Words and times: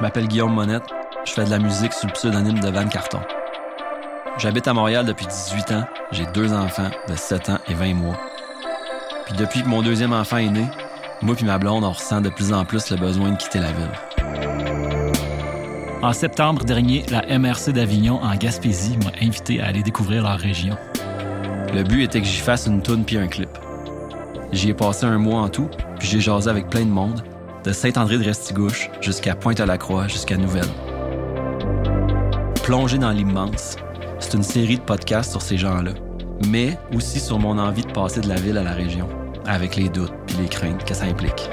Je 0.00 0.04
m'appelle 0.06 0.28
Guillaume 0.28 0.54
Monette. 0.54 0.84
Je 1.26 1.32
fais 1.32 1.44
de 1.44 1.50
la 1.50 1.58
musique 1.58 1.92
sous 1.92 2.06
le 2.06 2.12
pseudonyme 2.14 2.58
de 2.58 2.70
Van 2.70 2.88
Carton. 2.88 3.20
J'habite 4.38 4.66
à 4.66 4.72
Montréal 4.72 5.04
depuis 5.04 5.26
18 5.26 5.72
ans. 5.72 5.84
J'ai 6.10 6.24
deux 6.32 6.54
enfants 6.54 6.88
de 7.06 7.14
7 7.14 7.50
ans 7.50 7.58
et 7.68 7.74
20 7.74 7.92
mois. 7.92 8.18
Puis 9.26 9.36
depuis 9.36 9.62
que 9.62 9.68
mon 9.68 9.82
deuxième 9.82 10.14
enfant 10.14 10.38
est 10.38 10.48
né, 10.48 10.64
moi 11.20 11.34
puis 11.34 11.44
ma 11.44 11.58
blonde, 11.58 11.84
on 11.84 11.90
ressent 11.90 12.22
de 12.22 12.30
plus 12.30 12.50
en 12.50 12.64
plus 12.64 12.88
le 12.88 12.96
besoin 12.96 13.32
de 13.32 13.36
quitter 13.36 13.58
la 13.58 13.72
ville. 13.72 13.90
En 16.00 16.14
septembre 16.14 16.64
dernier, 16.64 17.04
la 17.10 17.38
MRC 17.38 17.72
d'Avignon 17.74 18.22
en 18.22 18.34
Gaspésie 18.36 18.96
m'a 19.04 19.12
invité 19.20 19.60
à 19.60 19.66
aller 19.66 19.82
découvrir 19.82 20.22
leur 20.22 20.38
région. 20.38 20.78
Le 21.74 21.82
but 21.82 22.04
était 22.04 22.22
que 22.22 22.26
j'y 22.26 22.40
fasse 22.40 22.66
une 22.66 22.80
toune 22.80 23.04
puis 23.04 23.18
un 23.18 23.26
clip. 23.26 23.50
J'y 24.50 24.70
ai 24.70 24.74
passé 24.74 25.04
un 25.04 25.18
mois 25.18 25.42
en 25.42 25.50
tout, 25.50 25.68
puis 25.98 26.08
j'ai 26.08 26.20
jasé 26.20 26.48
avec 26.48 26.70
plein 26.70 26.86
de 26.86 26.90
monde, 26.90 27.22
de 27.64 27.72
Saint-André 27.72 28.18
de 28.18 28.24
Restigouche 28.24 28.90
jusqu'à 29.00 29.34
Pointe-à-la-Croix, 29.34 30.08
jusqu'à 30.08 30.36
Nouvelle. 30.36 30.68
Plonger 32.62 32.98
dans 32.98 33.10
l'immense, 33.10 33.76
c'est 34.18 34.34
une 34.34 34.42
série 34.42 34.76
de 34.76 34.82
podcasts 34.82 35.30
sur 35.30 35.42
ces 35.42 35.58
gens-là, 35.58 35.92
mais 36.48 36.78
aussi 36.94 37.20
sur 37.20 37.38
mon 37.38 37.58
envie 37.58 37.82
de 37.82 37.92
passer 37.92 38.20
de 38.20 38.28
la 38.28 38.36
ville 38.36 38.58
à 38.58 38.62
la 38.62 38.72
région, 38.72 39.08
avec 39.46 39.76
les 39.76 39.88
doutes 39.88 40.14
puis 40.26 40.36
les 40.36 40.48
craintes 40.48 40.84
que 40.84 40.94
ça 40.94 41.04
implique. 41.04 41.50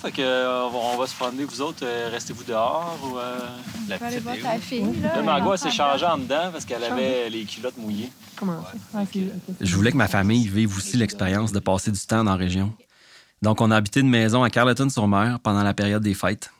Fait 0.00 0.12
que 0.12 0.22
euh, 0.22 0.64
on 0.64 0.70
va, 0.70 0.78
on 0.94 0.98
va 0.98 1.06
se 1.06 1.14
promener, 1.14 1.44
vous 1.44 1.60
autres, 1.60 1.84
euh, 1.84 2.08
restez-vous 2.10 2.44
dehors 2.44 2.98
ou 3.04 3.18
euh, 3.18 3.38
la 3.88 3.98
vas 3.98 4.06
aller 4.06 4.16
petite 4.20 4.42
voir 4.42 4.54
ta 4.54 4.58
fille. 4.58 4.84
Là, 5.02 5.56
s'est 5.56 5.70
changée 5.70 6.06
en 6.06 6.18
dedans 6.18 6.50
parce 6.52 6.64
qu'elle 6.64 6.82
avait 6.84 7.28
les 7.28 7.44
culottes 7.44 7.76
mouillées. 7.76 8.10
Comment 8.36 8.62
ça? 8.62 9.02
Ok, 9.02 9.16
ok. 9.16 9.56
Je 9.60 9.76
voulais 9.76 9.92
que 9.92 9.96
ma 9.96 10.08
famille 10.08 10.48
vive 10.48 10.76
aussi 10.76 10.96
l'expérience 10.96 11.52
de 11.52 11.60
passer 11.60 11.90
du 11.90 12.00
temps 12.00 12.24
dans 12.24 12.30
la 12.32 12.36
région. 12.36 12.72
Donc, 13.42 13.60
on 13.60 13.70
a 13.70 13.76
habité 13.76 14.00
une 14.00 14.08
maison 14.08 14.42
à 14.42 14.50
Carleton-sur-Mer 14.50 15.40
pendant 15.40 15.62
la 15.62 15.74
période 15.74 16.02
des 16.02 16.14
fêtes. 16.14 16.50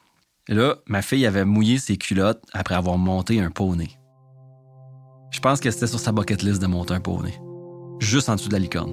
Et 0.48 0.54
là, 0.54 0.77
ma 0.86 1.02
fille 1.02 1.27
avait 1.27 1.44
mouillé 1.44 1.78
ses 1.78 1.97
culottes 1.97 2.42
après 2.52 2.75
avoir 2.75 2.98
monté 2.98 3.41
un 3.41 3.50
poney. 3.50 3.91
Je 5.30 5.41
pense 5.41 5.60
que 5.60 5.70
c'était 5.70 5.86
sur 5.86 6.00
sa 6.00 6.12
bucket 6.12 6.42
list 6.42 6.60
de 6.60 6.66
monter 6.66 6.94
un 6.94 7.00
poney. 7.00 7.41
Juste 8.00 8.28
en 8.28 8.34
dessous 8.34 8.48
de 8.48 8.54
la 8.54 8.58
licorne. 8.58 8.92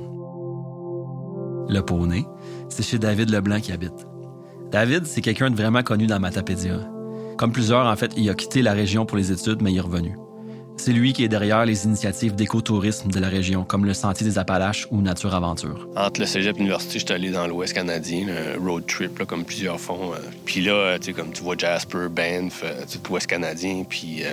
Le 1.69 1.81
poney, 1.81 2.25
c'est 2.69 2.83
chez 2.83 2.99
David 2.99 3.29
Leblanc 3.29 3.59
qui 3.59 3.71
habite. 3.71 4.05
David, 4.71 5.05
c'est 5.05 5.21
quelqu'un 5.21 5.49
de 5.49 5.55
vraiment 5.55 5.81
connu 5.81 6.07
dans 6.07 6.19
Matapédia. 6.19 6.79
Comme 7.37 7.51
plusieurs, 7.51 7.85
en 7.85 7.95
fait, 7.95 8.11
il 8.17 8.29
a 8.29 8.33
quitté 8.33 8.61
la 8.61 8.73
région 8.73 9.05
pour 9.05 9.17
les 9.17 9.31
études, 9.31 9.61
mais 9.61 9.71
il 9.71 9.77
est 9.77 9.81
revenu. 9.81 10.15
C'est 10.79 10.91
lui 10.91 11.13
qui 11.13 11.23
est 11.23 11.27
derrière 11.27 11.65
les 11.65 11.85
initiatives 11.85 12.35
d'écotourisme 12.35 13.09
de 13.09 13.19
la 13.19 13.29
région, 13.29 13.63
comme 13.63 13.85
le 13.85 13.93
Sentier 13.93 14.27
des 14.27 14.37
Appalaches 14.37 14.87
ou 14.91 15.01
Nature 15.01 15.33
Aventure. 15.33 15.87
Entre 15.95 16.19
le 16.19 16.27
cégep 16.27 16.55
et 16.55 16.59
l'université, 16.59 16.99
j'étais 16.99 17.13
allé 17.13 17.31
dans 17.31 17.47
l'Ouest 17.47 17.73
canadien, 17.73 18.27
un 18.27 18.63
road 18.63 18.85
trip, 18.85 19.17
là, 19.17 19.25
comme 19.25 19.43
plusieurs 19.43 19.79
font. 19.79 20.13
euh. 20.13 20.17
Puis 20.45 20.61
là, 20.61 20.97
comme 21.15 21.31
tu 21.31 21.41
vois 21.41 21.55
Jasper, 21.57 22.09
Banff, 22.11 22.61
euh, 22.63 22.83
tout 22.91 22.99
l'Ouest 23.09 23.25
canadien, 23.25 23.83
puis 23.89 24.21
euh, 24.23 24.27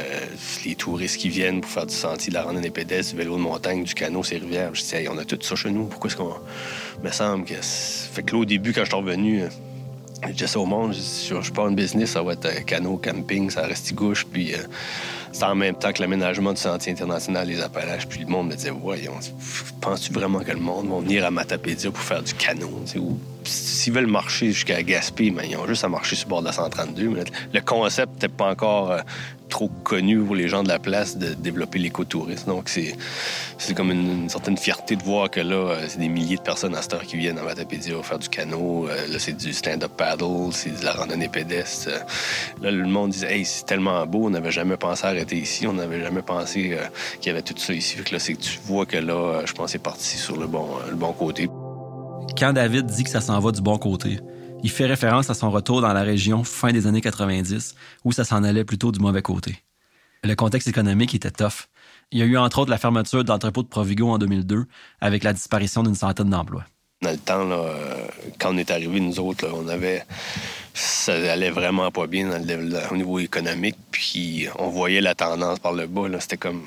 les 0.66 0.74
touristes 0.74 1.16
qui 1.18 1.30
viennent 1.30 1.60
pour 1.62 1.70
faire 1.70 1.86
du 1.86 1.94
sentier, 1.94 2.30
de 2.30 2.34
la 2.34 2.42
randonnée 2.42 2.70
pédestre, 2.70 3.12
du 3.12 3.18
vélo 3.18 3.36
de 3.36 3.40
montagne, 3.42 3.84
du 3.84 3.94
canot, 3.94 4.22
ces 4.22 4.36
rivières. 4.36 4.74
Je 4.74 4.82
dis, 4.82 5.08
on 5.08 5.16
a 5.16 5.24
tout 5.24 5.38
ça 5.40 5.54
chez 5.54 5.70
nous, 5.70 5.86
pourquoi 5.86 6.10
est-ce 6.10 6.16
qu'on. 6.16 6.34
me 7.02 7.10
semble 7.10 7.44
que. 7.46 7.54
Fait 7.62 8.22
que 8.22 8.32
là, 8.32 8.38
au 8.40 8.44
début, 8.44 8.72
quand 8.74 8.82
je 8.82 8.90
suis 8.90 8.96
revenu, 8.96 9.44
disais 10.32 10.46
ça 10.46 10.58
au 10.58 10.66
monde, 10.66 10.94
je 10.94 11.40
je 11.40 11.52
pars 11.52 11.68
une 11.68 11.74
business, 11.74 12.12
ça 12.12 12.22
va 12.22 12.32
être 12.32 12.46
euh, 12.46 12.60
canot, 12.60 12.96
camping, 12.96 13.50
ça 13.50 13.62
reste 13.62 13.94
gauche, 13.94 14.24
puis. 14.24 14.54
euh, 14.54 14.58
c'est 15.34 15.44
en 15.44 15.56
même 15.56 15.74
temps 15.74 15.92
que 15.92 16.00
l'aménagement 16.00 16.52
du 16.52 16.60
Sentier 16.60 16.92
international 16.92 17.48
des 17.48 17.60
Appalaches. 17.60 18.06
Puis 18.06 18.20
le 18.20 18.26
monde 18.26 18.48
me 18.50 18.54
disait, 18.54 18.70
voyons, 18.70 19.14
penses-tu 19.80 20.12
vraiment 20.12 20.38
que 20.38 20.52
le 20.52 20.60
monde 20.60 20.88
va 20.88 21.00
venir 21.00 21.26
à 21.26 21.30
Matapédia 21.32 21.90
pour 21.90 22.02
faire 22.02 22.22
du 22.22 22.32
canot? 22.34 22.84
S'ils 23.44 23.92
veulent 23.92 24.06
marcher 24.06 24.52
jusqu'à 24.52 24.82
Gaspé, 24.82 25.30
mais 25.30 25.48
ils 25.48 25.56
ont 25.56 25.66
juste 25.66 25.84
à 25.84 25.88
marcher 25.88 26.16
sur 26.16 26.26
le 26.26 26.30
bord 26.30 26.40
de 26.40 26.46
la 26.46 26.52
132. 26.52 27.08
Mais 27.08 27.24
le 27.52 27.60
concept 27.60 28.14
n'était 28.14 28.28
pas 28.28 28.50
encore 28.50 28.90
euh, 28.90 29.00
trop 29.48 29.68
connu 29.68 30.18
pour 30.20 30.34
les 30.34 30.48
gens 30.48 30.62
de 30.62 30.68
la 30.68 30.78
place 30.78 31.16
de 31.16 31.34
développer 31.34 31.78
l'écotourisme. 31.78 32.46
Donc 32.50 32.68
c'est 32.68 32.96
c'est 33.58 33.74
comme 33.74 33.90
une, 33.90 34.28
certaine 34.28 34.56
fierté 34.56 34.96
de 34.96 35.02
voir 35.02 35.30
que 35.30 35.40
là, 35.40 35.54
euh, 35.54 35.86
c'est 35.88 35.98
des 35.98 36.08
milliers 36.08 36.36
de 36.36 36.42
personnes 36.42 36.74
à 36.74 36.82
cette 36.82 36.94
heure 36.94 37.02
qui 37.02 37.16
viennent 37.16 37.38
à 37.38 37.42
Matapédia 37.42 38.02
faire 38.02 38.18
du 38.18 38.28
canot. 38.28 38.88
Euh, 38.88 39.06
là, 39.06 39.18
c'est 39.18 39.36
du 39.36 39.52
stand-up 39.52 39.92
paddle, 39.96 40.52
c'est 40.52 40.80
de 40.80 40.84
la 40.84 40.92
randonnée 40.92 41.28
pédestre. 41.28 41.90
Là, 42.60 42.70
le 42.70 42.86
monde 42.86 43.10
disait, 43.10 43.38
hey, 43.38 43.44
c'est 43.44 43.64
tellement 43.64 44.04
beau, 44.06 44.26
on 44.26 44.30
n'avait 44.30 44.50
jamais 44.50 44.76
pensé 44.76 45.06
arrêter 45.06 45.36
ici, 45.36 45.66
on 45.66 45.74
n'avait 45.74 46.00
jamais 46.00 46.22
pensé 46.22 46.76
qu'il 47.20 47.30
y 47.30 47.30
avait 47.30 47.42
tout 47.42 47.54
ça 47.56 47.72
ici. 47.72 47.96
Fait 47.96 48.04
que 48.04 48.12
là, 48.12 48.18
c'est 48.18 48.34
que 48.34 48.42
tu 48.42 48.58
vois 48.64 48.86
que 48.86 48.96
là, 48.96 49.42
je 49.44 49.52
pense 49.52 49.66
que 49.66 49.72
c'est 49.72 49.78
parti 49.78 50.16
sur 50.16 50.36
le 50.36 50.46
bon, 50.46 50.68
le 50.88 50.96
bon 50.96 51.12
côté. 51.12 51.48
Quand 52.36 52.52
David 52.52 52.86
dit 52.86 53.04
que 53.04 53.10
ça 53.10 53.20
s'en 53.20 53.38
va 53.38 53.52
du 53.52 53.62
bon 53.62 53.78
côté, 53.78 54.18
il 54.64 54.70
fait 54.70 54.86
référence 54.86 55.30
à 55.30 55.34
son 55.34 55.52
retour 55.52 55.80
dans 55.80 55.92
la 55.92 56.02
région 56.02 56.42
fin 56.42 56.72
des 56.72 56.88
années 56.88 57.00
90, 57.00 57.76
où 58.04 58.10
ça 58.10 58.24
s'en 58.24 58.42
allait 58.42 58.64
plutôt 58.64 58.90
du 58.90 58.98
mauvais 58.98 59.22
côté. 59.22 59.62
Le 60.24 60.34
contexte 60.34 60.66
économique 60.66 61.14
était 61.14 61.30
tough. 61.30 61.68
Il 62.10 62.18
y 62.18 62.22
a 62.22 62.24
eu 62.24 62.36
entre 62.36 62.58
autres 62.58 62.70
la 62.70 62.78
fermeture 62.78 63.22
de 63.22 63.32
de 63.32 63.68
Provigo 63.68 64.08
en 64.08 64.18
2002, 64.18 64.64
avec 65.00 65.22
la 65.22 65.32
disparition 65.32 65.84
d'une 65.84 65.94
centaine 65.94 66.30
d'emplois. 66.30 66.64
Dans 67.02 67.12
le 67.12 67.18
temps, 67.18 67.48
quand 68.40 68.52
on 68.52 68.58
est 68.58 68.70
arrivé, 68.72 68.98
nous 68.98 69.20
autres, 69.20 69.48
on 69.54 69.68
avait. 69.68 70.04
Ça 70.72 71.12
allait 71.12 71.50
vraiment 71.50 71.92
pas 71.92 72.08
bien 72.08 72.30
au 72.90 72.96
niveau 72.96 73.20
économique. 73.20 73.76
Puis 73.92 74.48
on 74.58 74.70
voyait 74.70 75.00
la 75.00 75.14
tendance 75.14 75.60
par 75.60 75.72
le 75.72 75.86
bas. 75.86 76.08
C'était 76.18 76.36
comme 76.36 76.62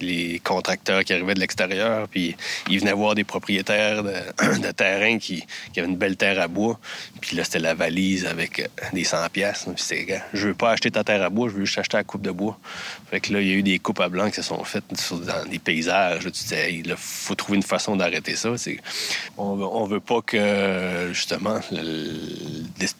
les 0.00 0.40
contracteurs 0.40 1.04
qui 1.04 1.12
arrivaient 1.12 1.34
de 1.34 1.40
l'extérieur, 1.40 2.08
puis 2.08 2.36
ils 2.68 2.80
venaient 2.80 2.92
voir 2.92 3.14
des 3.14 3.24
propriétaires 3.24 4.02
de, 4.02 4.12
de 4.62 4.70
terrain 4.70 5.18
qui, 5.18 5.44
avaient 5.76 5.88
une 5.88 5.96
belle 5.96 6.16
terre 6.16 6.40
à 6.40 6.48
bois. 6.48 6.78
Puis 7.20 7.36
là, 7.36 7.44
c'était 7.44 7.58
la 7.58 7.74
valise 7.74 8.26
avec 8.26 8.60
euh, 8.60 8.66
des 8.92 9.04
100 9.04 9.28
pièces. 9.30 9.66
Puis 9.74 10.04
gars, 10.04 10.22
je 10.32 10.48
veux 10.48 10.54
pas 10.54 10.72
acheter 10.72 10.90
ta 10.90 11.04
terre 11.04 11.22
à 11.22 11.30
bois, 11.30 11.48
je 11.48 11.54
veux 11.54 11.64
juste 11.64 11.78
acheter 11.78 11.96
la 11.96 12.04
coupe 12.04 12.22
de 12.22 12.30
bois. 12.30 12.58
Fait 13.10 13.20
que 13.20 13.32
là, 13.32 13.40
il 13.40 13.48
y 13.48 13.52
a 13.52 13.54
eu 13.54 13.62
des 13.62 13.78
coupes 13.78 14.00
à 14.00 14.08
blanc 14.08 14.28
qui 14.28 14.36
se 14.36 14.42
sont 14.42 14.62
faites 14.64 14.84
dans 15.12 15.48
des 15.48 15.58
paysages. 15.58 16.24
Tu 16.24 16.30
disais, 16.30 16.74
il 16.74 16.94
faut 16.96 17.34
trouver 17.34 17.56
une 17.56 17.62
façon 17.62 17.96
d'arrêter 17.96 18.36
ça. 18.36 18.56
C'est, 18.56 18.78
on, 19.36 19.84
veut, 19.86 20.00
pas 20.00 20.22
que, 20.22 21.10
justement, 21.12 21.58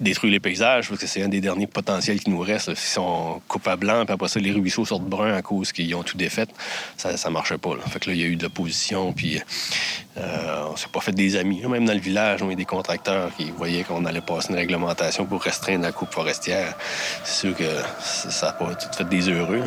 détruire 0.01 0.33
les 0.33 0.41
paysages, 0.41 0.89
parce 0.89 1.01
que 1.01 1.07
c'est 1.07 1.23
un 1.23 1.29
des 1.29 1.41
derniers 1.41 1.67
potentiels 1.67 2.21
qui 2.21 2.31
nous 2.31 2.41
reste. 2.41 2.75
Si 2.75 2.99
on 2.99 3.41
coupe 3.47 3.69
à 3.69 3.77
blanc, 3.77 4.05
puis 4.05 4.15
après 4.15 4.29
ça, 4.29 4.41
les 4.41 4.53
ruisseaux 4.53 4.85
sortent 4.85 5.05
bruns 5.05 5.35
à 5.35 5.43
cause 5.43 5.73
qu'ils 5.73 5.95
ont 5.95 6.03
tout 6.03 6.17
défait, 6.17 6.47
ça, 6.97 7.31
marchait 7.31 7.59
pas. 7.59 7.77
Fait 7.89 8.01
que 8.01 8.11
là, 8.11 8.17
il 8.17 8.21
y 8.21 8.25
a 8.25 8.27
eu 8.27 8.37
de 8.37 8.43
l'opposition, 8.43 9.13
puis 9.13 9.41
euh, 10.17 10.67
on 10.71 10.77
s'est 10.77 10.89
pas 10.93 11.01
fait 11.01 11.13
des 11.13 11.37
amis. 11.37 11.63
Même 11.67 11.85
dans 11.85 11.95
le 11.95 12.01
village, 12.01 12.43
on 12.43 12.49
a 12.49 12.53
eu 12.53 12.57
des 12.57 12.65
contracteurs 12.65 13.31
qui 13.37 13.51
voyaient 13.51 13.85
qu'on 13.85 14.05
allait 14.05 14.21
passer 14.21 14.51
une 14.51 14.57
réglementation 14.57 15.27
pour 15.27 15.43
restreindre 15.43 15.83
la 15.83 15.93
coupe 15.93 16.13
forestière. 16.13 16.75
C'est 17.25 17.49
sûr 17.49 17.57
que 17.57 17.65
ça 18.01 18.31
ça 18.31 18.49
a 18.51 18.53
pas 18.53 18.75
tout 18.75 18.89
fait 18.97 19.05
des 19.05 19.29
heureux. 19.29 19.63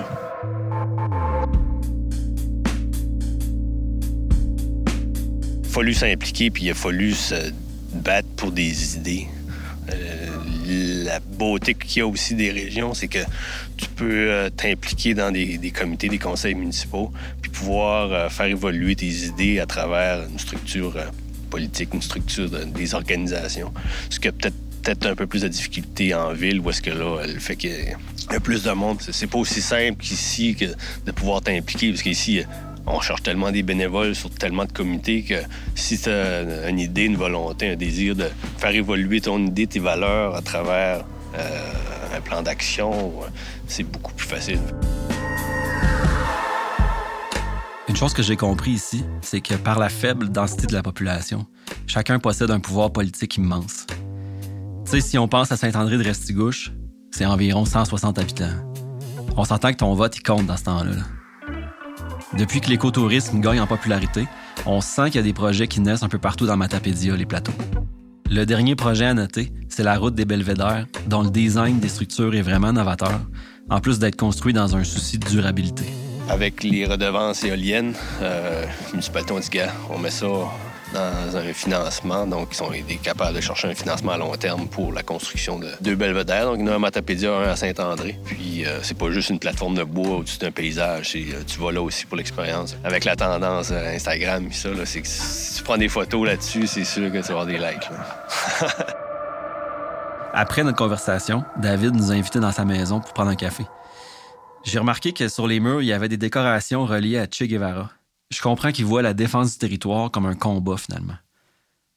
Il 5.64 5.70
a 5.70 5.74
fallu 5.74 5.94
s'impliquer, 5.94 6.50
puis 6.52 6.66
il 6.66 6.72
a 6.72 6.74
fallu 6.74 7.14
se 7.14 7.52
battre 7.94 8.28
pour 8.36 8.52
des 8.52 8.96
idées. 8.96 9.28
Euh, 9.92 10.23
la 11.04 11.20
beauté 11.20 11.74
qu'il 11.74 11.98
y 11.98 12.02
a 12.02 12.08
aussi 12.08 12.36
des 12.36 12.52
régions, 12.52 12.94
c'est 12.94 13.08
que 13.08 13.20
tu 13.78 13.88
peux 13.90 14.32
euh, 14.32 14.50
t'impliquer 14.50 15.14
dans 15.14 15.32
des, 15.32 15.72
comités, 15.72 16.10
des 16.10 16.20
conseils 16.20 16.56
municipaux, 16.56 17.12
puis 17.42 17.52
pouvoir 17.52 18.12
euh, 18.12 18.30
faire 18.30 18.48
évoluer 18.48 18.96
tes 18.96 19.08
idées 19.26 19.60
à 19.60 19.66
travers 19.66 20.24
une 20.30 20.40
structure 20.40 20.96
euh, 20.98 21.06
politique, 21.50 21.90
une 21.94 22.02
structure 22.02 22.50
de- 22.50 22.64
des 22.64 22.94
organisations. 22.96 23.74
Ce 24.10 24.20
qui 24.20 24.28
a 24.28 24.32
peut-être 24.32 24.56
peut-être 24.84 25.06
un 25.06 25.16
peu 25.16 25.28
plus 25.28 25.44
de 25.44 25.48
difficulté 25.48 26.14
en 26.14 26.34
ville, 26.34 26.60
où 26.60 26.70
est-ce 26.70 26.82
que 26.82 26.90
là, 26.90 27.26
le 27.26 27.40
fait 27.40 27.56
qu'il 27.56 27.72
y 27.72 28.36
a 28.36 28.40
plus 28.42 28.64
de 28.64 28.72
monde, 28.72 28.98
c'est- 29.02 29.28
pas 29.28 29.38
aussi 29.38 29.62
simple 29.62 29.98
qu'ici 30.04 30.56
que 30.56 30.66
de 31.06 31.12
pouvoir 31.14 31.40
t'impliquer, 31.42 31.90
parce 31.92 32.02
qu'ici, 32.02 32.42
on 32.86 33.00
cherche 33.00 33.24
tellement 33.24 33.52
des 33.52 33.64
bénévoles 33.64 34.16
sur 34.16 34.30
tellement 34.30 34.66
de 34.66 34.72
comités 34.72 35.24
que 35.24 35.36
si 35.76 35.98
tu 36.00 36.10
as 36.10 36.70
une 36.70 36.80
idée, 36.80 37.06
une 37.06 37.16
volonté, 37.16 37.70
un 37.70 37.76
désir 37.76 38.16
de 38.16 38.30
faire 38.58 38.72
évoluer 38.72 39.22
ton 39.22 39.40
idée, 39.40 39.68
tes 39.68 39.80
valeurs 39.80 40.36
à 40.36 40.42
travers 40.42 41.06
euh, 41.38 41.74
un 42.16 42.22
plan 42.22 42.42
d'action, 42.42 43.14
c'est 43.68 43.84
beaucoup 43.84 44.14
plus 44.14 44.28
facile. 44.28 44.60
Une 47.88 47.96
chose 47.96 48.14
que 48.14 48.24
j'ai 48.24 48.38
compris 48.38 48.72
ici, 48.72 49.04
c'est 49.22 49.42
que 49.42 49.56
par 49.56 49.78
la 49.78 49.90
faible 49.90 50.30
densité 50.30 50.68
de 50.68 50.74
la 50.74 50.82
population, 50.82 51.46
chacun 51.86 52.20
possède 52.20 52.50
un 52.52 52.60
pouvoir 52.60 52.92
politique 52.92 53.38
immense. 53.38 53.86
Tu 54.86 54.92
sais, 54.92 55.02
si 55.02 55.18
on 55.18 55.28
pense 55.28 55.52
à 55.52 55.58
Saint-André 55.58 55.98
de 55.98 56.04
Restigouche, 56.04 56.72
c'est 57.12 57.26
environ 57.26 57.66
160 57.66 58.20
habitants. 58.20 58.56
On 59.38 59.44
s'entend 59.44 59.72
que 59.72 59.78
ton 59.78 59.94
vote, 59.94 60.16
il 60.18 60.24
compte 60.24 60.46
dans 60.46 60.58
ce 60.58 60.64
temps-là. 60.64 60.92
là. 60.92 61.23
Depuis 62.38 62.62
que 62.62 62.70
l'écotourisme 62.70 63.40
gagne 63.42 63.60
en 63.60 63.68
popularité, 63.68 64.28
on 64.66 64.82
sent 64.82 65.12
qu'il 65.12 65.16
y 65.16 65.20
a 65.20 65.24
des 65.24 65.34
projets 65.34 65.68
qui 65.68 65.82
naissent 65.82 66.02
un 66.02 66.10
peu 66.10 66.18
partout 66.18 66.48
dans 66.48 66.58
Matapédia, 66.58 67.16
les 67.16 67.28
plateaux. 67.28 67.54
Le 68.30 68.46
dernier 68.46 68.76
projet 68.76 69.06
à 69.06 69.14
noter, 69.14 69.52
c'est 69.70 69.84
la 69.84 69.98
route 70.00 70.16
des 70.16 70.26
Belvédères, 70.26 70.88
dont 71.06 71.22
le 71.22 71.30
design 71.30 71.80
des 71.80 71.90
structures 71.90 72.34
est 72.34 72.42
vraiment 72.42 72.74
novateur, 72.74 73.22
en 73.70 73.80
plus 73.80 74.00
d'être 74.00 74.16
construit 74.16 74.52
dans 74.52 74.76
un 74.76 74.84
souci 74.84 75.20
de 75.20 75.28
durabilité. 75.28 75.86
Avec 76.28 76.64
les 76.64 76.86
redevances 76.86 77.44
éoliennes, 77.44 77.94
euh, 78.22 78.66
municipalité, 78.92 79.34
on 79.34 79.40
dit, 79.40 79.50
on 79.92 80.00
met 80.00 80.10
ça 80.10 80.28
dans 80.94 81.36
un 81.36 81.54
financement. 81.54 82.26
Donc, 82.28 82.50
ils 82.52 82.56
sont 82.56 82.72
capables 83.02 83.36
de 83.36 83.42
chercher 83.42 83.68
un 83.70 83.76
financement 83.76 84.14
à 84.14 84.18
long 84.18 84.36
terme 84.36 84.68
pour 84.68 84.94
la 84.94 85.04
construction 85.04 85.60
de 85.60 85.68
deux 85.82 85.96
belvédères. 85.96 86.46
Donc, 86.46 86.58
il 86.60 86.66
y 86.66 86.70
en 86.70 86.72
a 86.72 86.72
un 86.74 86.76
à 86.76 86.80
Matapédia, 86.80 87.34
un 87.34 87.50
à 87.50 87.56
Saint-André. 87.56 88.18
Puis, 88.26 88.66
euh, 88.66 88.80
c'est 88.84 88.98
pas 88.98 89.10
juste 89.12 89.30
une 89.30 89.40
plateforme 89.40 89.76
de 89.76 89.84
bois 89.84 90.18
au-dessus 90.18 90.38
d'un 90.38 90.52
paysage. 90.52 91.14
Euh, 91.16 91.44
tu 91.46 91.60
vas 91.60 91.72
là 91.72 91.82
aussi 91.82 92.06
pour 92.06 92.18
l'expérience. 92.18 92.76
Avec 92.84 93.06
la 93.06 93.16
tendance 93.16 93.72
euh, 93.72 93.96
Instagram, 93.96 94.52
ça, 94.52 94.70
c'est 94.86 95.02
que 95.02 95.08
si 95.08 95.58
tu 95.58 95.64
prends 95.64 95.78
des 95.78 95.90
photos 95.90 96.26
là-dessus, 96.28 96.68
c'est 96.68 96.86
sûr 96.86 97.12
que 97.12 97.18
tu 97.18 97.24
vas 97.24 97.42
avoir 97.42 97.46
des 97.46 97.58
likes. 97.58 97.90
Après 100.34 100.64
notre 100.64 100.78
conversation, 100.78 101.44
David 101.58 101.96
nous 101.96 102.12
a 102.12 102.16
invités 102.16 102.40
dans 102.40 102.52
sa 102.52 102.66
maison 102.66 103.00
pour 103.00 103.14
prendre 103.14 103.30
un 103.30 103.36
café. 103.36 103.66
J'ai 104.64 104.80
remarqué 104.80 105.14
que 105.14 105.28
sur 105.28 105.46
les 105.46 105.60
murs, 105.60 105.82
il 105.82 105.88
y 105.88 105.94
avait 105.94 106.08
des 106.08 106.18
décorations 106.18 106.86
reliées 106.86 107.20
à 107.20 107.26
Che 107.26 107.44
Guevara. 107.44 107.90
Je 108.34 108.42
comprends 108.42 108.72
qu'il 108.72 108.86
voit 108.86 109.04
la 109.04 109.14
défense 109.14 109.54
du 109.54 109.58
territoire 109.60 110.10
comme 110.10 110.26
un 110.26 110.34
combat 110.34 110.78
finalement. 110.78 111.18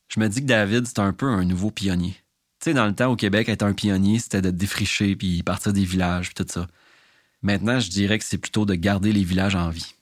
Je 0.08 0.20
me 0.20 0.28
dis 0.28 0.42
que 0.42 0.46
David, 0.46 0.86
c'est 0.86 0.98
un 0.98 1.14
peu 1.14 1.26
un 1.26 1.44
nouveau 1.44 1.70
pionnier. 1.70 2.14
Tu 2.60 2.70
sais, 2.70 2.74
dans 2.74 2.86
le 2.86 2.94
temps 2.94 3.10
au 3.10 3.16
Québec, 3.16 3.48
être 3.48 3.62
un 3.62 3.72
pionnier, 3.72 4.18
c'était 4.18 4.42
de 4.42 4.50
défricher 4.50 5.16
puis 5.16 5.42
partir 5.42 5.72
des 5.72 5.84
villages 5.84 6.32
puis 6.32 6.44
tout 6.44 6.52
ça. 6.52 6.66
Maintenant, 7.40 7.80
je 7.80 7.88
dirais 7.88 8.18
que 8.18 8.24
c'est 8.24 8.38
plutôt 8.38 8.66
de 8.66 8.74
garder 8.74 9.12
les 9.12 9.24
villages 9.24 9.56
en 9.56 9.70
vie. 9.70 9.94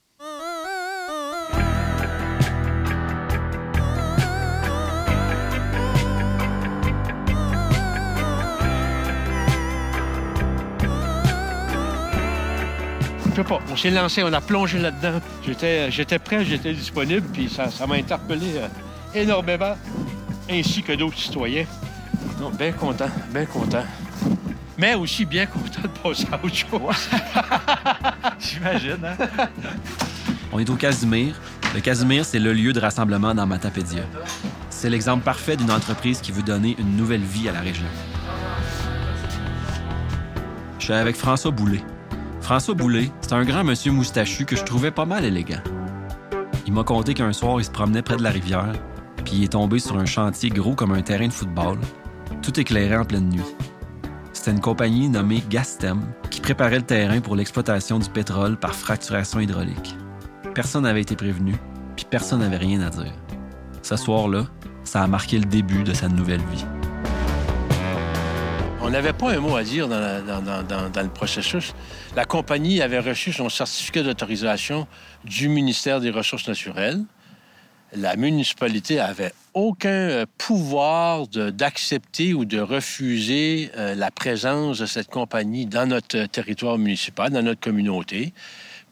On 13.70 13.76
s'est 13.76 13.90
lancé, 13.90 14.22
on 14.22 14.32
a 14.32 14.40
plongé 14.40 14.78
là-dedans. 14.78 15.20
J'étais, 15.44 15.90
j'étais 15.90 16.18
prêt, 16.18 16.44
j'étais 16.44 16.72
disponible, 16.72 17.26
puis 17.32 17.48
ça, 17.48 17.68
m'a 17.86 17.96
interpellé 17.96 18.46
euh, 18.56 18.68
énormément, 19.14 19.76
ainsi 20.48 20.82
que 20.82 20.92
d'autres 20.92 21.18
citoyens. 21.18 21.64
Donc, 22.38 22.56
bien 22.56 22.72
content, 22.72 23.08
bien 23.30 23.44
content. 23.46 23.84
Mais 24.78 24.94
aussi 24.94 25.24
bien 25.24 25.46
content 25.46 25.82
de 25.82 25.88
passer 25.88 26.26
à 26.30 26.44
autre 26.44 26.54
chose. 26.54 27.08
J'imagine, 28.38 29.04
hein? 29.04 29.48
On 30.52 30.58
est 30.60 30.70
au 30.70 30.76
Casimir. 30.76 31.40
Le 31.74 31.80
Casimir, 31.80 32.24
c'est 32.24 32.38
le 32.38 32.52
lieu 32.52 32.72
de 32.72 32.78
rassemblement 32.78 33.34
dans 33.34 33.46
Matapédia. 33.46 34.02
C'est 34.70 34.90
l'exemple 34.90 35.24
parfait 35.24 35.56
d'une 35.56 35.72
entreprise 35.72 36.20
qui 36.20 36.30
veut 36.30 36.42
donner 36.42 36.76
une 36.78 36.96
nouvelle 36.96 37.22
vie 37.22 37.48
à 37.48 37.52
la 37.52 37.60
région. 37.60 37.86
Je 40.78 40.84
suis 40.84 40.92
avec 40.92 41.16
François 41.16 41.50
Boulet, 41.50 41.82
François 42.44 42.74
Boulay, 42.74 43.10
c'est 43.22 43.32
un 43.32 43.42
grand 43.42 43.64
monsieur 43.64 43.90
moustachu 43.90 44.44
que 44.44 44.54
je 44.54 44.64
trouvais 44.64 44.90
pas 44.90 45.06
mal 45.06 45.24
élégant. 45.24 45.62
Il 46.66 46.74
m'a 46.74 46.84
conté 46.84 47.14
qu'un 47.14 47.32
soir, 47.32 47.58
il 47.58 47.64
se 47.64 47.70
promenait 47.70 48.02
près 48.02 48.18
de 48.18 48.22
la 48.22 48.28
rivière, 48.28 48.74
puis 49.24 49.36
il 49.36 49.44
est 49.44 49.52
tombé 49.52 49.78
sur 49.78 49.96
un 49.96 50.04
chantier 50.04 50.50
gros 50.50 50.74
comme 50.74 50.92
un 50.92 51.00
terrain 51.00 51.26
de 51.26 51.32
football, 51.32 51.78
tout 52.42 52.60
éclairé 52.60 52.94
en 52.98 53.06
pleine 53.06 53.30
nuit. 53.30 53.40
C'était 54.34 54.50
une 54.50 54.60
compagnie 54.60 55.08
nommée 55.08 55.42
Gastem 55.48 56.02
qui 56.28 56.42
préparait 56.42 56.80
le 56.80 56.84
terrain 56.84 57.22
pour 57.22 57.34
l'exploitation 57.34 57.98
du 57.98 58.10
pétrole 58.10 58.58
par 58.58 58.74
fracturation 58.74 59.40
hydraulique. 59.40 59.96
Personne 60.54 60.82
n'avait 60.82 61.00
été 61.00 61.16
prévenu, 61.16 61.56
puis 61.96 62.04
personne 62.10 62.40
n'avait 62.40 62.58
rien 62.58 62.82
à 62.82 62.90
dire. 62.90 63.14
Ce 63.80 63.96
soir-là, 63.96 64.44
ça 64.84 65.02
a 65.02 65.06
marqué 65.06 65.38
le 65.38 65.46
début 65.46 65.82
de 65.82 65.94
sa 65.94 66.08
nouvelle 66.08 66.44
vie. 66.52 66.66
On 68.86 68.90
n'avait 68.90 69.14
pas 69.14 69.32
un 69.32 69.40
mot 69.40 69.56
à 69.56 69.62
dire 69.62 69.88
dans, 69.88 69.98
le 69.98 71.08
processus. 71.08 71.74
La 72.16 72.26
compagnie 72.26 72.82
avait 72.82 72.98
reçu 72.98 73.32
son 73.32 73.48
certificat 73.48 74.02
d'autorisation 74.02 74.86
du 75.24 75.48
ministère 75.48 76.02
des 76.02 76.10
Ressources 76.10 76.46
naturelles. 76.46 77.02
La 77.96 78.16
municipalité 78.16 79.00
avait 79.00 79.32
aucun 79.54 79.88
euh, 79.88 80.26
pouvoir 80.36 81.26
d'accepter 81.28 82.34
ou 82.34 82.44
de 82.44 82.60
refuser 82.60 83.70
euh, 83.78 83.94
la 83.94 84.10
présence 84.10 84.80
de 84.80 84.86
cette 84.86 85.08
compagnie 85.08 85.64
dans 85.64 85.88
notre 85.88 86.26
territoire 86.26 86.76
municipal, 86.76 87.30
dans 87.30 87.42
notre 87.42 87.60
communauté. 87.60 88.34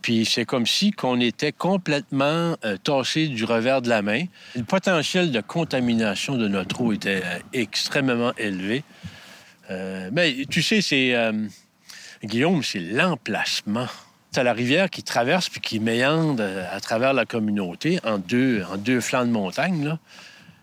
Puis 0.00 0.24
c'est 0.24 0.46
comme 0.46 0.66
si 0.66 0.92
qu'on 0.92 1.20
était 1.20 1.52
complètement 1.52 2.56
euh, 2.64 2.78
du 3.14 3.44
revers 3.44 3.82
de 3.82 3.90
la 3.90 4.00
main. 4.00 4.24
Le 4.56 4.64
potentiel 4.64 5.32
de 5.32 5.40
contamination 5.42 6.38
de 6.38 6.48
notre 6.48 6.80
eau 6.80 6.92
était 6.94 7.22
extrêmement 7.52 8.32
élevé. 8.38 8.84
Euh, 9.72 10.10
mais 10.12 10.44
tu 10.48 10.62
sais, 10.62 10.80
c'est. 10.80 11.14
Euh, 11.14 11.32
Guillaume, 12.24 12.62
c'est 12.62 12.80
l'emplacement. 12.80 13.88
C'est 14.30 14.44
la 14.44 14.52
rivière 14.52 14.88
qui 14.88 15.02
traverse 15.02 15.48
puis 15.48 15.60
qui 15.60 15.80
méandre 15.80 16.42
euh, 16.42 16.64
à 16.70 16.80
travers 16.80 17.12
la 17.12 17.26
communauté 17.26 17.98
en 18.04 18.19
deux, 18.19 18.62
en 18.70 18.76
deux 18.76 19.00
flancs 19.00 19.26
de 19.26 19.30
montagne. 19.30 19.98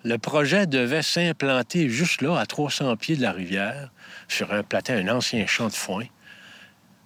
Le 0.04 0.18
projet 0.18 0.66
devait 0.66 1.02
s'implanter 1.02 1.90
juste 1.90 2.22
là, 2.22 2.40
à 2.40 2.46
300 2.46 2.96
pieds 2.96 3.18
de 3.18 3.22
la 3.22 3.34
rivière, 3.34 3.92
sur 4.30 4.54
un 4.54 4.64
plateau, 4.64 4.94
un 4.94 5.10
ancien 5.10 5.46
champ 5.46 5.68
de 5.68 5.74
foin. 5.74 6.06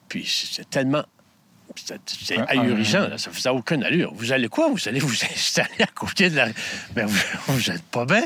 Puis 0.07 0.25
c'est 0.27 0.69
tellement 0.69 1.03
c'est 1.75 2.37
ahurissant, 2.49 3.17
ça 3.17 3.31
faisait 3.31 3.49
aucune 3.49 3.83
allure. 3.83 4.13
Vous 4.13 4.31
allez 4.31 4.47
quoi? 4.47 4.69
Vous 4.69 4.87
allez 4.87 4.99
vous 4.99 5.13
installer 5.33 5.81
à 5.81 5.87
côté 5.87 6.29
de 6.29 6.35
la... 6.35 6.47
Mais 6.95 7.03
vous, 7.05 7.71
n'êtes 7.71 7.83
pas 7.83 8.05
bien. 8.05 8.23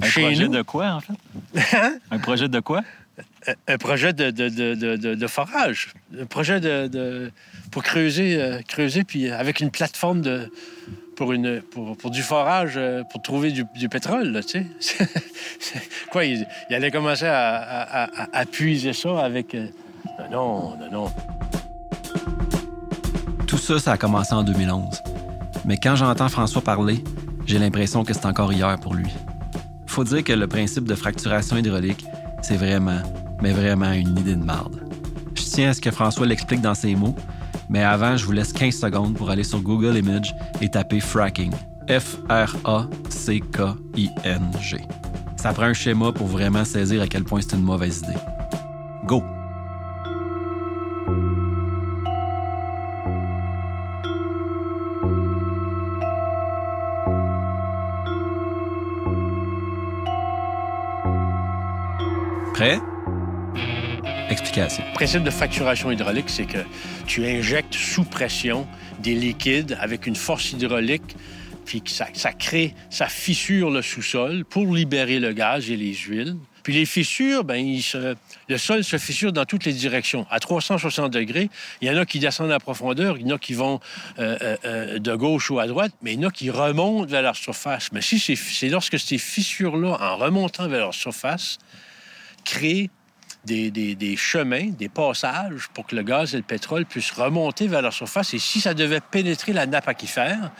Un 0.00 0.08
projet 0.08 0.48
de 0.48 0.62
quoi, 0.62 0.92
en 0.92 1.00
fait? 1.00 1.76
Hein? 1.76 1.98
Un 2.10 2.18
projet 2.18 2.48
de 2.48 2.60
quoi? 2.60 2.82
Un 3.68 3.78
projet 3.78 4.12
de, 4.12 4.30
de, 4.30 5.26
forage. 5.26 5.94
Un 6.18 6.26
projet 6.26 6.60
de, 6.60 7.32
pour 7.70 7.82
creuser, 7.82 8.40
euh, 8.40 8.60
creuser, 8.66 9.04
puis 9.04 9.30
avec 9.30 9.60
une 9.60 9.70
plateforme 9.70 10.20
de, 10.20 10.50
pour, 11.16 11.32
une, 11.32 11.60
pour, 11.60 11.96
pour 11.96 12.10
du 12.10 12.22
forage, 12.22 12.74
euh, 12.76 13.02
pour 13.04 13.20
trouver 13.22 13.52
du, 13.52 13.88
pétrole, 13.88 14.40
tu 14.46 14.66
sais. 14.80 15.06
quoi, 16.10 16.24
il, 16.24 16.46
allait 16.70 16.90
commencer 16.90 17.26
à, 17.26 18.08
à, 18.32 18.46
puiser 18.46 18.92
ça 18.92 19.20
avec... 19.24 19.54
Euh, 19.54 19.66
non, 20.30 20.76
non, 20.78 20.90
non. 20.90 21.12
Tout 23.46 23.58
ça, 23.58 23.78
ça 23.78 23.92
a 23.92 23.96
commencé 23.98 24.32
en 24.32 24.42
2011. 24.44 25.02
Mais 25.64 25.76
quand 25.76 25.96
j'entends 25.96 26.28
François 26.28 26.62
parler, 26.62 27.04
j'ai 27.46 27.58
l'impression 27.58 28.04
que 28.04 28.14
c'est 28.14 28.26
encore 28.26 28.52
hier 28.52 28.78
pour 28.80 28.94
lui. 28.94 29.10
Faut 29.86 30.04
dire 30.04 30.24
que 30.24 30.32
le 30.32 30.46
principe 30.46 30.84
de 30.84 30.94
fracturation 30.94 31.56
hydraulique, 31.56 32.04
c'est 32.42 32.56
vraiment, 32.56 33.00
mais 33.42 33.52
vraiment 33.52 33.92
une 33.92 34.18
idée 34.18 34.34
de 34.36 34.44
marde. 34.44 34.80
Je 35.34 35.42
tiens 35.42 35.70
à 35.70 35.74
ce 35.74 35.80
que 35.80 35.90
François 35.90 36.26
l'explique 36.26 36.60
dans 36.60 36.74
ses 36.74 36.94
mots, 36.94 37.16
mais 37.68 37.82
avant, 37.82 38.16
je 38.16 38.24
vous 38.24 38.32
laisse 38.32 38.52
15 38.52 38.74
secondes 38.74 39.14
pour 39.14 39.30
aller 39.30 39.44
sur 39.44 39.60
Google 39.60 39.96
Images 39.96 40.34
et 40.60 40.68
taper 40.68 41.00
fracking. 41.00 41.52
F-R-A-C-K-I-N-G. 41.88 42.88
Ça 45.36 45.52
prend 45.52 45.64
un 45.64 45.72
schéma 45.72 46.12
pour 46.12 46.26
vraiment 46.26 46.64
saisir 46.64 47.02
à 47.02 47.06
quel 47.06 47.24
point 47.24 47.40
c'est 47.40 47.56
une 47.56 47.62
mauvaise 47.62 47.98
idée. 47.98 48.18
Go! 49.06 49.22
Explication. 64.28 64.84
Le 64.86 64.92
principe 64.92 65.22
de 65.22 65.30
fracturation 65.30 65.90
hydraulique, 65.90 66.28
c'est 66.28 66.44
que 66.44 66.58
tu 67.06 67.24
injectes 67.24 67.72
sous 67.72 68.04
pression 68.04 68.66
des 68.98 69.14
liquides 69.14 69.78
avec 69.80 70.06
une 70.06 70.14
force 70.14 70.52
hydraulique, 70.52 71.16
puis 71.64 71.82
ça, 71.86 72.08
ça 72.12 72.32
crée, 72.32 72.74
ça 72.90 73.06
fissure 73.06 73.70
le 73.70 73.80
sous-sol 73.80 74.44
pour 74.44 74.74
libérer 74.74 75.20
le 75.20 75.32
gaz 75.32 75.70
et 75.70 75.76
les 75.76 75.94
huiles. 75.94 76.36
Puis 76.62 76.74
les 76.74 76.84
fissures, 76.84 77.44
ben, 77.44 77.80
le 78.48 78.58
sol 78.58 78.84
se 78.84 78.98
fissure 78.98 79.32
dans 79.32 79.46
toutes 79.46 79.64
les 79.64 79.72
directions. 79.72 80.26
À 80.30 80.38
360 80.38 81.10
degrés, 81.10 81.48
il 81.80 81.88
y 81.88 81.90
en 81.90 81.96
a 81.96 82.04
qui 82.04 82.18
descendent 82.18 82.52
à 82.52 82.58
profondeur, 82.58 83.16
il 83.16 83.26
y 83.26 83.32
en 83.32 83.36
a 83.36 83.38
qui 83.38 83.54
vont 83.54 83.80
euh, 84.18 84.36
euh, 84.42 84.56
euh, 84.66 84.98
de 84.98 85.14
gauche 85.14 85.50
ou 85.50 85.58
à 85.60 85.66
droite, 85.66 85.92
mais 86.02 86.12
il 86.12 86.20
y 86.20 86.26
en 86.26 86.28
a 86.28 86.30
qui 86.30 86.50
remontent 86.50 87.06
vers 87.06 87.22
leur 87.22 87.36
surface. 87.36 87.90
Mais 87.92 88.02
si 88.02 88.18
c'est 88.18 88.68
lorsque 88.68 88.98
ces 88.98 89.16
fissures-là, 89.16 89.96
en 89.98 90.18
remontant 90.18 90.68
vers 90.68 90.80
leur 90.80 90.94
surface, 90.94 91.58
créer 92.44 92.90
des, 93.44 94.16
chemins, 94.16 94.68
des 94.68 94.88
passages 94.88 95.68
pour 95.72 95.86
que 95.86 95.96
le 95.96 96.02
gaz 96.02 96.34
et 96.34 96.36
le 96.36 96.42
pétrole 96.42 96.84
puissent 96.84 97.12
remonter 97.12 97.66
vers 97.68 97.82
la 97.82 97.90
surface. 97.90 98.34
Et 98.34 98.38
si 98.38 98.60
ça 98.60 98.74
devait 98.74 99.00
pénétrer 99.00 99.52
la 99.52 99.66
nappe 99.66 99.88
aquifère, 99.88 100.52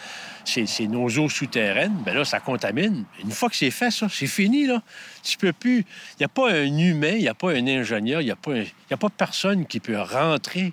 c'est 0.45 0.87
nos 0.87 1.07
eaux 1.19 1.29
souterraines, 1.29 1.95
bien 2.05 2.15
là, 2.15 2.25
ça 2.25 2.41
contamine. 2.41 3.05
Une 3.23 3.31
fois 3.31 3.51
que 3.51 3.57
c'est 3.57 3.71
fait, 3.71 3.91
ça, 3.91 4.09
c'est 4.11 4.27
fini, 4.27 4.67
là. 4.67 4.83
Tu 5.23 5.37
peux 5.37 5.53
plus... 5.53 5.79
Il 5.79 6.21
n'y 6.21 6.25
a 6.25 6.29
pas 6.29 6.51
un 6.51 6.79
humain, 6.79 7.13
il 7.13 7.23
n'y 7.23 7.29
a 7.29 7.35
pas 7.35 7.51
un 7.53 7.67
ingénieur, 7.67 8.23
il 8.23 8.25
n'y 8.25 8.31
a, 8.31 8.37
pas 8.37 8.53
a 8.91 8.97
pas 8.97 9.11
personne 9.11 9.67
qui 9.67 9.81
peut 9.81 10.01
rentrer 10.01 10.73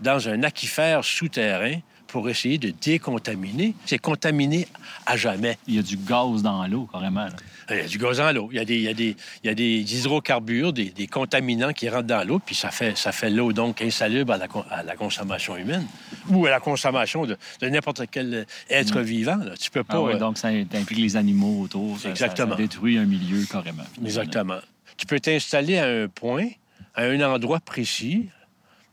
dans 0.00 0.28
un 0.28 0.42
aquifère 0.42 1.04
souterrain 1.04 1.80
pour 2.06 2.28
essayer 2.28 2.58
de 2.58 2.72
décontaminer. 2.82 3.74
C'est 3.84 3.98
contaminé 3.98 4.66
à 5.06 5.16
jamais. 5.16 5.58
Il 5.66 5.74
y 5.74 5.78
a 5.78 5.82
du 5.82 5.96
gaz 5.96 6.42
dans 6.42 6.66
l'eau, 6.66 6.88
carrément. 6.90 7.24
là. 7.26 7.30
Il 7.70 7.76
y 7.76 7.80
a 7.80 7.86
du 7.88 7.98
gaz 7.98 8.18
dans 8.18 8.32
l'eau. 8.32 8.48
Il 8.52 8.56
y 8.56 8.60
a 8.60 8.64
des, 8.64 8.76
il 8.76 8.82
y 8.82 8.88
a 8.88 8.94
des, 8.94 9.16
il 9.42 9.46
y 9.46 9.50
a 9.50 9.54
des 9.54 9.98
hydrocarbures, 9.98 10.72
des, 10.72 10.90
des 10.90 11.06
contaminants 11.08 11.72
qui 11.72 11.88
rentrent 11.88 12.06
dans 12.06 12.26
l'eau, 12.26 12.38
puis 12.38 12.54
ça 12.54 12.70
fait, 12.70 12.96
ça 12.96 13.10
fait 13.12 13.28
l'eau 13.30 13.52
donc 13.52 13.82
insalubre 13.82 14.32
à 14.32 14.36
la, 14.38 14.46
con- 14.48 14.64
à 14.70 14.82
la 14.82 14.94
consommation 14.96 15.56
humaine 15.56 15.84
ou 16.28 16.46
à 16.46 16.50
la 16.50 16.60
consommation 16.60 17.26
de, 17.26 17.36
de 17.60 17.68
n'importe 17.68 18.02
quel 18.10 18.46
être 18.70 19.00
vivant. 19.00 19.36
là. 19.36 19.56
Tu 19.60 19.70
peux 19.70 19.82
pas. 19.84 19.94
Ah 19.96 20.02
ouais, 20.02 20.14
euh, 20.14 20.18
donc, 20.18 20.38
ça 20.38 20.48
implique 20.48 20.98
les 20.98 21.16
animaux 21.16 21.62
autour. 21.62 21.96
Ça- 21.96 22.02
ça- 22.04 22.10
Exactement. 22.10 22.50
Ça, 22.52 22.56
détruit 22.56 22.98
un 22.98 23.04
milieu 23.04 23.44
carrément. 23.50 23.84
Exactement. 24.02 24.58
Tu 24.96 25.04
peux 25.06 25.18
t'installer 25.20 25.78
à 25.78 25.86
un 25.86 26.08
point, 26.08 26.46
à 26.94 27.02
un 27.02 27.20
endroit 27.20 27.60
précis. 27.60 28.28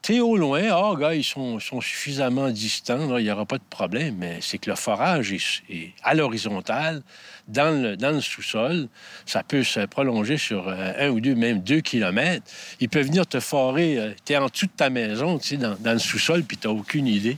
Tu 0.04 0.16
es 0.16 0.20
au 0.20 0.36
loin, 0.36 0.64
ah, 0.70 0.96
gars, 1.00 1.16
ils 1.16 1.24
sont, 1.24 1.62
suffisamment 1.80 2.50
distants, 2.50 3.18
il 3.18 3.24
n'y 3.24 3.32
aura 3.32 3.46
pas 3.46 3.58
de 3.58 3.64
problème. 3.70 4.16
Mais 4.20 4.40
c'est 4.42 4.58
que 4.58 4.70
le 4.70 4.76
forage 4.76 5.32
est, 5.32 5.94
à 6.04 6.14
l'horizontale, 6.14 7.04
dans 7.48 7.98
le, 7.98 8.20
sous-sol. 8.20 8.90
Ça 9.26 9.44
peut 9.44 9.64
se 9.64 9.80
prolonger 9.86 10.38
sur 10.38 10.68
euh, 10.68 10.92
un 11.00 11.08
ou 11.08 11.22
deux, 11.22 11.36
même 11.36 11.60
deux 11.60 11.80
kilomètres. 11.80 12.46
Il 12.82 12.90
peut 12.90 13.00
venir 13.00 13.26
te 13.26 13.40
forer. 13.40 14.14
tu 14.26 14.34
es 14.34 14.38
en 14.38 14.48
dessous 14.48 14.66
de 14.66 14.74
ta 14.76 14.90
maison, 14.90 15.40
tu 15.40 15.48
sais, 15.48 15.58
dans, 15.58 15.78
le 15.82 16.00
sous-sol, 16.00 16.44
puis 16.44 16.58
tu 16.58 16.68
n'as 16.68 16.74
aucune 16.74 17.08
idée. 17.08 17.38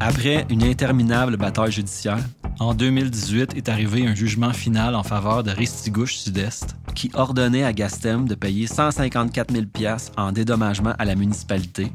Après 0.00 0.46
une 0.48 0.62
interminable 0.62 1.36
bataille 1.36 1.72
judiciaire, 1.72 2.24
en 2.60 2.72
2018 2.72 3.56
est 3.56 3.68
arrivé 3.68 4.06
un 4.06 4.14
jugement 4.14 4.54
final 4.54 4.94
en 4.94 5.02
faveur 5.02 5.42
de 5.42 5.50
Ristigouche 5.50 6.16
Sud-Est 6.16 6.76
qui 6.96 7.10
ordonnait 7.14 7.62
à 7.62 7.72
Gastem 7.72 8.26
de 8.26 8.34
payer 8.34 8.66
154 8.66 9.52
000 9.52 9.66
piastres 9.66 10.12
en 10.16 10.32
dédommagement 10.32 10.94
à 10.98 11.04
la 11.04 11.14
municipalité. 11.14 11.92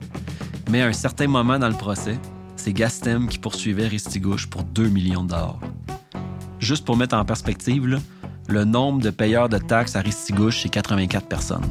Mais 0.70 0.82
à 0.82 0.88
un 0.88 0.94
certain 0.94 1.28
moment 1.28 1.60
dans 1.60 1.68
le 1.68 1.76
procès, 1.76 2.18
c'est 2.56 2.72
Gastem 2.72 3.28
qui 3.28 3.40
poursuivait 3.40 3.88
Ristigouche 3.88 4.48
pour 4.48 4.64
2 4.64 4.88
millions 4.88 5.24
de. 5.24 5.36
Juste 6.60 6.86
pour 6.86 6.96
mettre 6.96 7.16
en 7.16 7.26
perspective, 7.26 8.00
le 8.48 8.64
nombre 8.64 9.02
de 9.02 9.10
payeurs 9.10 9.50
de 9.50 9.58
taxes 9.58 9.96
à 9.96 10.02
Ristigouche, 10.02 10.62
c'est 10.62 10.70
84 10.70 11.28
personnes. 11.28 11.66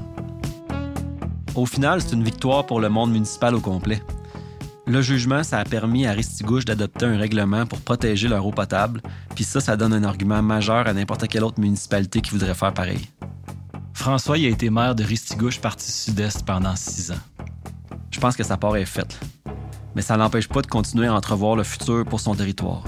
Au 1.55 1.67
final, 1.67 2.03
c'est 2.03 2.15
une 2.15 2.25
victoire 2.25 2.67
pour 2.67 2.81
le 2.81 2.89
monde 2.89 3.13
municipal 3.13 3.55
au 3.55 3.61
complet. 3.61 4.03
Le 4.87 5.03
jugement, 5.03 5.45
ça 5.45 5.59
a 5.59 5.65
permis 5.65 6.07
à 6.07 6.13
Ristigouche 6.13 6.65
d'adopter 6.65 7.07
un 7.07 7.17
règlement 7.17 7.65
pour 7.65 7.81
protéger 7.81 8.27
leur 8.27 8.45
eau 8.45 8.51
potable, 8.51 9.01
puis 9.37 9.45
ça, 9.45 9.61
ça 9.61 9.77
donne 9.77 9.93
un 9.93 10.03
argument 10.03 10.43
majeur 10.43 10.89
à 10.89 10.93
n'importe 10.93 11.29
quelle 11.29 11.45
autre 11.45 11.61
municipalité 11.61 12.21
qui 12.21 12.33
voudrait 12.33 12.55
faire 12.55 12.75
pareil. 12.75 13.09
François, 13.95 14.39
il 14.39 14.47
a 14.47 14.49
été 14.49 14.71
maire 14.71 14.95
de 14.95 15.05
Ristigouche, 15.05 15.61
partie 15.61 15.91
sud-est, 15.91 16.45
pendant 16.45 16.75
six 16.77 17.11
ans. 17.11 17.19
Je 18.11 18.19
pense 18.19 18.37
que 18.37 18.43
sa 18.43 18.57
part 18.57 18.77
est 18.77 18.85
faite. 18.87 19.19
Mais 19.95 20.03
ça 20.03 20.17
n'empêche 20.17 20.49
pas 20.49 20.63
de 20.63 20.67
continuer 20.69 21.07
à 21.09 21.15
entrevoir 21.15 21.57
le 21.57 21.65
futur 21.65 22.05
pour 22.05 22.21
son 22.21 22.35
territoire. 22.35 22.85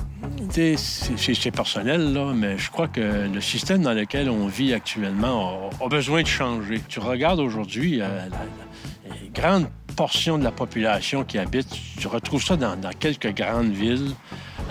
C'est 0.50 1.50
personnel, 1.50 2.12
là, 2.12 2.32
mais 2.34 2.58
je 2.58 2.70
crois 2.70 2.88
que 2.88 3.28
le 3.32 3.40
système 3.40 3.82
dans 3.82 3.92
lequel 3.94 4.28
on 4.30 4.46
vit 4.46 4.72
actuellement 4.72 5.70
a, 5.80 5.84
a 5.84 5.88
besoin 5.88 6.22
de 6.22 6.26
changer. 6.26 6.80
Tu 6.88 7.00
regardes 7.00 7.40
aujourd'hui, 7.40 8.00
euh, 8.00 8.06
la, 8.08 8.28
la- 8.28 9.16
une 9.24 9.32
grande 9.32 9.66
portion 9.96 10.38
de 10.38 10.44
la 10.44 10.52
population 10.52 11.24
qui 11.24 11.38
habite, 11.38 11.68
tu 11.98 12.06
retrouves 12.06 12.44
ça 12.44 12.56
dans, 12.56 12.76
dans 12.76 12.90
quelques 12.90 13.34
grandes 13.34 13.72
villes. 13.72 14.12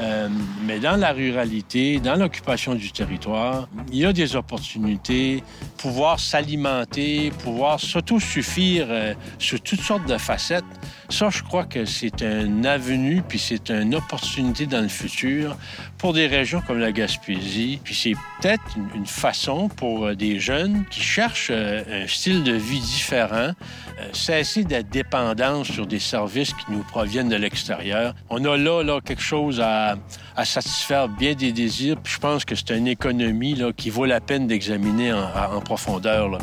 Euh, 0.01 0.27
mais 0.65 0.79
dans 0.79 0.95
la 0.95 1.11
ruralité, 1.11 1.99
dans 1.99 2.15
l'occupation 2.15 2.73
du 2.73 2.91
territoire, 2.91 3.67
il 3.91 3.99
y 3.99 4.05
a 4.05 4.13
des 4.13 4.35
opportunités, 4.35 5.43
pouvoir 5.77 6.19
s'alimenter, 6.19 7.31
pouvoir 7.43 7.79
s'autosuffire 7.79 8.87
euh, 8.89 9.13
sur 9.37 9.61
toutes 9.61 9.81
sortes 9.81 10.07
de 10.07 10.17
facettes. 10.17 10.63
Ça, 11.11 11.29
je 11.29 11.43
crois 11.43 11.65
que 11.65 11.83
c'est 11.83 12.23
un 12.23 12.63
avenue, 12.63 13.21
puis 13.21 13.37
c'est 13.37 13.69
une 13.69 13.95
opportunité 13.95 14.65
dans 14.65 14.79
le 14.79 14.87
futur 14.87 15.57
pour 15.97 16.13
des 16.13 16.25
régions 16.25 16.61
comme 16.65 16.79
la 16.79 16.93
Gaspésie. 16.93 17.81
Puis 17.83 17.93
c'est 17.93 18.13
peut-être 18.41 18.63
une, 18.95 19.05
façon 19.05 19.67
pour 19.67 20.05
euh, 20.05 20.15
des 20.15 20.39
jeunes 20.39 20.85
qui 20.89 21.01
cherchent 21.01 21.49
euh, 21.51 22.05
un 22.05 22.07
style 22.07 22.43
de 22.43 22.53
vie 22.53 22.79
différent, 22.79 23.51
euh, 23.51 24.07
cesser 24.13 24.63
d'être 24.63 24.89
dépendants 24.89 25.65
sur 25.65 25.85
des 25.85 25.99
services 25.99 26.53
qui 26.53 26.71
nous 26.71 26.83
proviennent 26.83 27.29
de 27.29 27.35
l'extérieur. 27.35 28.15
On 28.29 28.43
a 28.45 28.55
là, 28.55 28.81
là 28.81 29.01
quelque 29.01 29.21
chose 29.21 29.59
à, 29.59 29.97
à 30.37 30.45
satisfaire 30.45 31.09
bien 31.09 31.33
des 31.33 31.51
désirs, 31.51 31.97
puis 32.01 32.13
je 32.13 32.19
pense 32.19 32.45
que 32.45 32.55
c'est 32.55 32.71
une 32.71 32.87
économie 32.87 33.55
là, 33.55 33.73
qui 33.73 33.89
vaut 33.89 34.05
la 34.05 34.21
peine 34.21 34.47
d'examiner 34.47 35.11
en, 35.11 35.57
en 35.57 35.59
profondeur. 35.59 36.39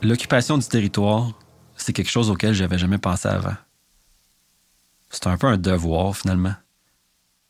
L'occupation 0.00 0.56
du 0.56 0.66
territoire, 0.66 1.32
c'est 1.88 1.94
quelque 1.94 2.10
chose 2.10 2.28
auquel 2.28 2.52
j'avais 2.52 2.76
jamais 2.76 2.98
pensé 2.98 3.28
avant. 3.28 3.56
C'est 5.08 5.26
un 5.26 5.38
peu 5.38 5.46
un 5.46 5.56
devoir, 5.56 6.14
finalement. 6.14 6.52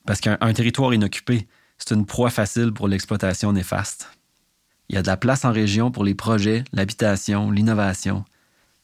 Parce 0.07 0.21
qu'un 0.21 0.39
un 0.41 0.53
territoire 0.53 0.95
inoccupé, 0.95 1.49
c'est 1.77 1.93
une 1.93 2.07
proie 2.07 2.31
facile 2.31 2.73
pour 2.73 2.87
l'exploitation 2.87 3.53
néfaste. 3.53 4.17
Il 4.89 4.95
y 4.95 4.99
a 4.99 5.03
de 5.03 5.09
la 5.09 5.17
place 5.17 5.45
en 5.45 5.51
région 5.51 5.91
pour 5.91 6.05
les 6.05 6.15
projets, 6.15 6.63
l'habitation, 6.73 7.51
l'innovation. 7.51 8.25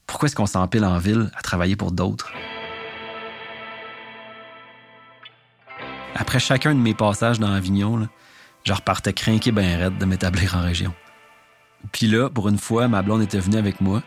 Pourquoi 0.09 0.27
est-ce 0.27 0.35
qu'on 0.35 0.47
s'empile 0.47 0.85
en 0.85 0.99
ville 0.99 1.31
à 1.37 1.43
travailler 1.43 1.77
pour 1.77 1.93
d'autres? 1.93 2.33
Après 6.17 6.41
chacun 6.41 6.75
de 6.75 6.81
mes 6.81 6.95
passages 6.95 7.39
dans 7.39 7.53
Avignon, 7.53 8.09
je 8.65 8.73
repartais 8.73 9.13
craqué 9.13 9.53
ben 9.53 9.79
raide 9.79 9.99
de 9.99 10.05
m'établir 10.05 10.57
en 10.57 10.63
région. 10.63 10.93
Puis 11.93 12.09
là, 12.09 12.29
pour 12.29 12.49
une 12.49 12.59
fois, 12.59 12.89
ma 12.89 13.03
blonde 13.03 13.23
était 13.23 13.39
venue 13.39 13.59
avec 13.59 13.81
moi. 13.81 14.03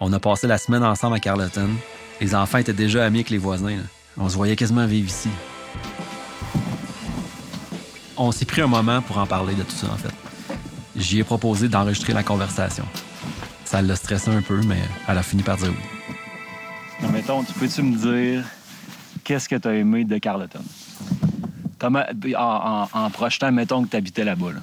On 0.00 0.12
a 0.12 0.18
passé 0.20 0.46
la 0.46 0.58
semaine 0.58 0.84
ensemble 0.84 1.16
à 1.16 1.20
Carleton. 1.20 1.68
Les 2.20 2.34
enfants 2.34 2.58
étaient 2.58 2.72
déjà 2.72 3.04
amis 3.04 3.18
avec 3.18 3.30
les 3.30 3.38
voisins. 3.38 3.76
là. 3.76 3.82
On 4.16 4.28
se 4.28 4.36
voyait 4.36 4.56
quasiment 4.56 4.86
vivre 4.86 5.08
ici. 5.08 5.28
On 8.16 8.30
s'est 8.30 8.44
pris 8.44 8.60
un 8.62 8.66
moment 8.68 9.02
pour 9.02 9.18
en 9.18 9.26
parler 9.26 9.54
de 9.54 9.62
tout 9.62 9.72
ça, 9.72 9.88
en 9.92 9.96
fait. 9.96 10.12
J'y 10.96 11.18
ai 11.18 11.24
proposé 11.24 11.68
d'enregistrer 11.68 12.12
la 12.12 12.22
conversation. 12.22 12.84
Ça 13.64 13.82
l'a 13.82 13.96
stressé 13.96 14.30
un 14.30 14.42
peu, 14.42 14.60
mais 14.62 14.78
elle 15.08 15.18
a 15.18 15.22
fini 15.22 15.42
par 15.42 15.56
dire 15.56 15.70
oui. 15.70 16.14
Mais 17.02 17.08
mettons, 17.08 17.42
tu 17.42 17.52
peux-tu 17.54 17.82
me 17.82 17.96
dire 17.96 18.44
qu'est-ce 19.24 19.48
que 19.48 19.56
tu 19.56 19.66
as 19.66 19.74
aimé 19.74 20.04
de 20.04 20.16
Carleton? 20.18 20.62
Comment, 21.80 22.04
en, 22.38 22.88
en- 22.94 23.04
en 23.06 23.10
projetant, 23.10 23.50
mettons 23.50 23.82
que 23.82 23.88
tu 23.90 23.96
habitais 23.96 24.24
là-bas. 24.24 24.52
là. 24.52 24.60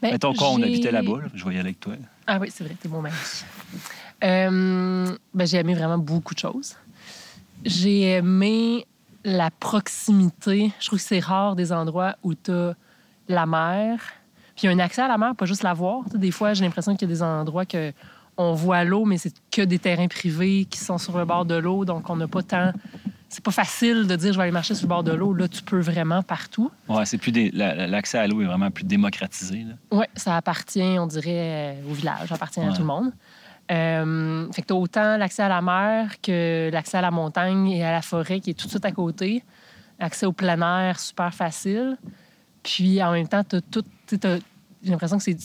Ben, 0.00 0.12
Mettons 0.12 0.32
qu'on 0.32 0.62
habitait 0.62 0.90
là-bas, 0.92 1.18
là, 1.22 1.28
je 1.34 1.46
aller 1.46 1.58
avec 1.60 1.78
toi. 1.78 1.92
Ah 2.26 2.38
oui, 2.40 2.50
c'est 2.54 2.64
vrai, 2.64 2.74
t'es 2.80 2.88
mon 2.88 3.02
mari. 3.02 3.14
Euh, 4.22 5.16
ben, 5.34 5.46
j'ai 5.46 5.58
aimé 5.58 5.74
vraiment 5.74 5.98
beaucoup 5.98 6.34
de 6.34 6.38
choses. 6.38 6.76
J'ai 7.64 8.12
aimé 8.12 8.86
la 9.24 9.50
proximité. 9.50 10.72
Je 10.80 10.86
trouve 10.86 10.98
que 10.98 11.04
c'est 11.04 11.20
rare 11.20 11.56
des 11.56 11.72
endroits 11.72 12.16
où 12.22 12.34
tu 12.34 12.50
as 12.50 12.74
la 13.28 13.46
mer, 13.46 14.00
puis 14.56 14.66
il 14.66 14.66
y 14.66 14.68
a 14.68 14.72
un 14.74 14.78
accès 14.78 15.02
à 15.02 15.08
la 15.08 15.18
mer, 15.18 15.34
pas 15.36 15.46
juste 15.46 15.62
la 15.62 15.74
voir. 15.74 16.02
Des 16.14 16.30
fois, 16.30 16.54
j'ai 16.54 16.64
l'impression 16.64 16.94
qu'il 16.96 17.08
y 17.08 17.12
a 17.12 17.14
des 17.14 17.22
endroits 17.22 17.66
que 17.66 17.92
on 18.36 18.54
voit 18.54 18.84
l'eau, 18.84 19.04
mais 19.04 19.18
c'est 19.18 19.32
que 19.50 19.60
des 19.62 19.78
terrains 19.78 20.08
privés 20.08 20.64
qui 20.64 20.78
sont 20.78 20.96
sur 20.96 21.16
le 21.18 21.24
bord 21.26 21.44
de 21.44 21.54
l'eau, 21.56 21.84
donc 21.84 22.08
on 22.08 22.16
n'a 22.16 22.26
pas 22.26 22.42
tant. 22.42 22.72
C'est 23.28 23.44
pas 23.44 23.50
facile 23.50 24.06
de 24.06 24.16
dire 24.16 24.32
je 24.32 24.38
vais 24.38 24.44
aller 24.44 24.52
marcher 24.52 24.74
sur 24.74 24.86
le 24.86 24.88
bord 24.88 25.04
de 25.04 25.12
l'eau. 25.12 25.34
Là, 25.34 25.46
tu 25.46 25.62
peux 25.62 25.78
vraiment 25.78 26.22
partout. 26.22 26.70
Ouais, 26.88 27.04
c'est 27.04 27.18
plus 27.18 27.30
des- 27.30 27.50
l'accès 27.52 28.18
à 28.18 28.26
l'eau 28.26 28.40
est 28.40 28.46
vraiment 28.46 28.70
plus 28.70 28.82
démocratisé. 28.84 29.66
Oui, 29.92 30.06
ça 30.16 30.36
appartient, 30.36 30.82
on 30.98 31.06
dirait, 31.06 31.76
euh, 31.76 31.90
au 31.90 31.92
village, 31.94 32.28
ça 32.28 32.34
appartient 32.34 32.60
à 32.60 32.72
tout 32.72 32.80
le 32.80 32.86
monde. 32.86 33.12
Euh, 33.70 34.50
fait 34.52 34.62
que 34.62 34.66
tu 34.66 34.72
as 34.72 34.76
autant 34.76 35.16
l'accès 35.16 35.42
à 35.42 35.48
la 35.48 35.62
mer 35.62 36.20
que 36.20 36.70
l'accès 36.72 36.98
à 36.98 37.02
la 37.02 37.10
montagne 37.10 37.68
et 37.68 37.84
à 37.84 37.92
la 37.92 38.02
forêt 38.02 38.40
qui 38.40 38.50
est 38.50 38.54
tout 38.54 38.66
de 38.66 38.70
suite 38.70 38.84
à 38.84 38.92
côté. 38.92 39.44
Accès 39.98 40.26
au 40.26 40.32
plein 40.32 40.60
air, 40.60 40.98
super 40.98 41.32
facile. 41.32 41.96
Puis 42.62 43.02
en 43.02 43.12
même 43.12 43.28
temps, 43.28 43.44
tu 43.44 43.56
as 43.56 43.60
tout. 43.60 43.84
J'ai 44.82 44.90
l'impression 44.90 45.18
que 45.18 45.22
c'est, 45.22 45.36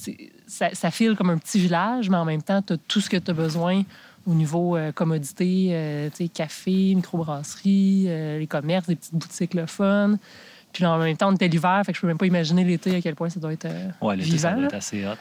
ça, 0.48 0.70
ça 0.74 0.92
file 0.92 1.16
comme 1.16 1.30
un 1.30 1.38
petit 1.38 1.60
village, 1.60 2.10
mais 2.10 2.18
en 2.18 2.26
même 2.26 2.42
temps, 2.42 2.62
tu 2.62 2.74
as 2.74 2.78
tout 2.78 3.02
ce 3.02 3.10
que 3.10 3.18
tu 3.18 3.32
as 3.32 3.34
besoin 3.34 3.84
au 4.26 4.34
niveau 4.34 4.76
euh, 4.76 4.92
commodité, 4.92 5.70
euh, 5.72 6.10
café, 6.34 6.96
microbrasserie, 6.96 8.06
euh, 8.08 8.40
les 8.40 8.48
commerces, 8.48 8.88
des 8.88 8.96
petites 8.96 9.14
boutiques 9.14 9.54
le 9.54 9.66
fun. 9.66 10.18
Puis 10.74 10.86
en 10.86 10.98
même 10.98 11.16
temps, 11.16 11.30
on 11.30 11.36
était 11.36 11.48
l'hiver, 11.48 11.82
fait 11.86 11.94
que 11.94 11.98
je 11.98 12.02
peux 12.02 12.08
même 12.08 12.18
pas 12.18 12.26
imaginer 12.26 12.64
l'été 12.64 12.96
à 12.96 13.02
quel 13.02 13.16
point 13.16 13.30
ça 13.30 13.40
doit 13.40 13.54
être 13.54 13.66
euh, 13.66 13.90
Ouais, 14.02 14.16
l'été, 14.16 14.38
ça 14.38 14.52
doit 14.52 14.66
être 14.66 14.74
assez 14.74 15.06
hot. 15.06 15.16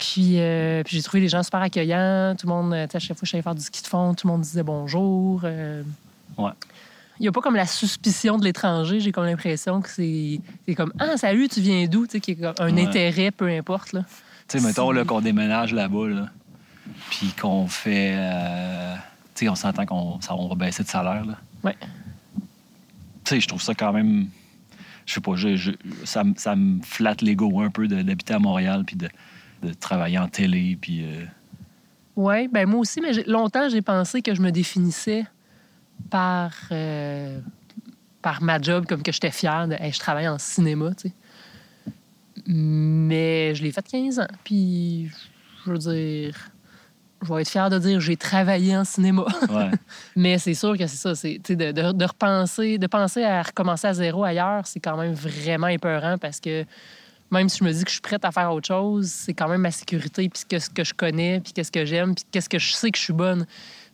Puis, 0.00 0.40
euh, 0.40 0.82
puis 0.82 0.96
j'ai 0.96 1.02
trouvé 1.02 1.20
les 1.20 1.28
gens 1.28 1.42
super 1.42 1.60
accueillants. 1.60 2.34
Tout 2.38 2.46
le 2.46 2.52
monde, 2.54 2.72
euh, 2.72 2.86
à 2.92 2.98
chaque 2.98 3.16
fois 3.18 3.20
que 3.20 3.26
j'allais 3.26 3.42
faire 3.42 3.54
du 3.54 3.60
ski 3.60 3.82
de 3.82 3.86
fond, 3.86 4.14
tout 4.14 4.26
le 4.26 4.32
monde 4.32 4.40
disait 4.40 4.62
bonjour. 4.62 5.42
euh. 5.44 5.82
Ouais. 6.38 6.52
Il 7.18 7.24
n'y 7.24 7.28
a 7.28 7.32
pas 7.32 7.42
comme 7.42 7.54
la 7.54 7.66
suspicion 7.66 8.38
de 8.38 8.44
l'étranger. 8.44 8.98
J'ai 9.00 9.12
comme 9.12 9.26
l'impression 9.26 9.82
que 9.82 9.90
c'est 9.90 10.40
comme 10.74 10.90
Ah, 10.98 11.18
salut, 11.18 11.48
tu 11.48 11.60
viens 11.60 11.86
d'où? 11.86 12.06
Tu 12.06 12.12
sais, 12.12 12.20
qu'il 12.20 12.40
y 12.40 12.46
a 12.46 12.54
un 12.60 12.74
Ouais. 12.74 12.86
intérêt, 12.86 13.30
peu 13.30 13.46
importe. 13.48 13.92
Là. 13.92 14.04
Tu 14.48 14.58
sais, 14.58 14.66
mettons 14.66 15.04
qu'on 15.04 15.20
déménage 15.20 15.74
là-bas, 15.74 16.08
là, 16.08 16.28
puis 17.10 17.28
qu'on 17.38 17.66
fait. 17.66 18.14
euh, 18.16 18.94
tu 19.34 19.44
sais, 19.44 19.48
on 19.50 19.54
s'entend 19.54 19.84
qu'on 19.84 20.18
on 20.30 20.48
va 20.48 20.54
baisser 20.54 20.82
de 20.82 20.88
salaire. 20.88 21.26
Là. 21.26 21.34
Ouais. 21.62 21.76
Tu 23.24 23.34
sais, 23.34 23.40
je 23.40 23.48
trouve 23.48 23.60
ça 23.60 23.74
quand 23.74 23.92
même. 23.92 24.28
Je 25.04 25.12
sais 25.14 25.20
pas, 25.20 25.34
je, 25.34 25.56
je- 25.56 25.72
ça, 26.04 26.24
me- 26.24 26.34
ça 26.36 26.56
me 26.56 26.80
flatte 26.82 27.20
l'ego 27.20 27.60
un 27.60 27.68
peu 27.70 27.86
d'habiter 27.86 28.32
à 28.32 28.38
Montréal, 28.38 28.84
puis 28.86 28.96
de, 28.96 29.08
de 29.62 29.72
travailler 29.72 30.18
en 30.18 30.28
télé, 30.28 30.76
puis. 30.80 31.04
euh, 31.04 31.24
Oui, 32.16 32.48
ben 32.48 32.68
moi 32.68 32.80
aussi, 32.80 33.00
mais 33.00 33.12
j'ai- 33.12 33.24
longtemps, 33.24 33.68
j'ai 33.68 33.82
pensé 33.82 34.22
que 34.22 34.34
je 34.34 34.42
me 34.42 34.50
définissais 34.50 35.24
par, 36.10 36.52
euh, 36.72 37.38
par 38.22 38.42
ma 38.42 38.60
job, 38.60 38.86
comme 38.86 39.02
que 39.02 39.12
j'étais 39.12 39.30
fière 39.30 39.68
de 39.68 39.74
Hey, 39.74 39.92
je 39.92 39.98
travaille 39.98 40.28
en 40.28 40.38
cinéma, 40.38 40.90
tu 40.94 41.08
sais. 41.08 41.14
Mais 42.46 43.54
je 43.54 43.62
l'ai 43.62 43.72
fait 43.72 43.86
15 43.86 44.18
ans. 44.18 44.26
Puis, 44.44 45.10
je 45.66 45.70
veux 45.70 45.78
dire, 45.78 46.34
je 47.22 47.32
vais 47.34 47.42
être 47.42 47.48
fière 47.50 47.68
de 47.70 47.78
dire 47.78 48.00
j'ai 48.00 48.16
travaillé 48.16 48.76
en 48.76 48.84
cinéma. 48.84 49.24
Ouais. 49.50 49.70
Mais 50.16 50.38
c'est 50.38 50.54
sûr 50.54 50.76
que 50.76 50.86
c'est 50.86 50.96
ça, 50.96 51.14
c'est 51.14 51.38
de, 51.50 51.72
de, 51.72 51.92
de 51.92 52.04
repenser, 52.04 52.78
de 52.78 52.86
penser 52.86 53.22
à 53.24 53.42
recommencer 53.42 53.86
à 53.88 53.92
zéro 53.94 54.24
ailleurs, 54.24 54.66
c'est 54.66 54.80
quand 54.80 54.96
même 54.96 55.12
vraiment 55.12 55.68
épeurant 55.68 56.16
parce 56.18 56.40
que 56.40 56.64
même 57.30 57.48
si 57.48 57.58
je 57.58 57.64
me 57.64 57.72
dis 57.72 57.82
que 57.84 57.88
je 57.90 57.94
suis 57.94 58.00
prête 58.00 58.24
à 58.24 58.32
faire 58.32 58.52
autre 58.52 58.66
chose, 58.66 59.06
c'est 59.08 59.34
quand 59.34 59.48
même 59.48 59.60
ma 59.60 59.70
sécurité, 59.70 60.28
puis 60.28 60.42
qu'est-ce 60.48 60.70
que 60.70 60.84
je 60.84 60.94
connais, 60.94 61.40
puis 61.40 61.52
qu'est-ce 61.52 61.70
que 61.72 61.84
j'aime, 61.84 62.14
puis 62.14 62.24
qu'est-ce 62.30 62.48
que 62.48 62.58
je 62.58 62.72
sais 62.72 62.90
que 62.90 62.98
je 62.98 63.04
suis 63.04 63.12
bonne. 63.12 63.46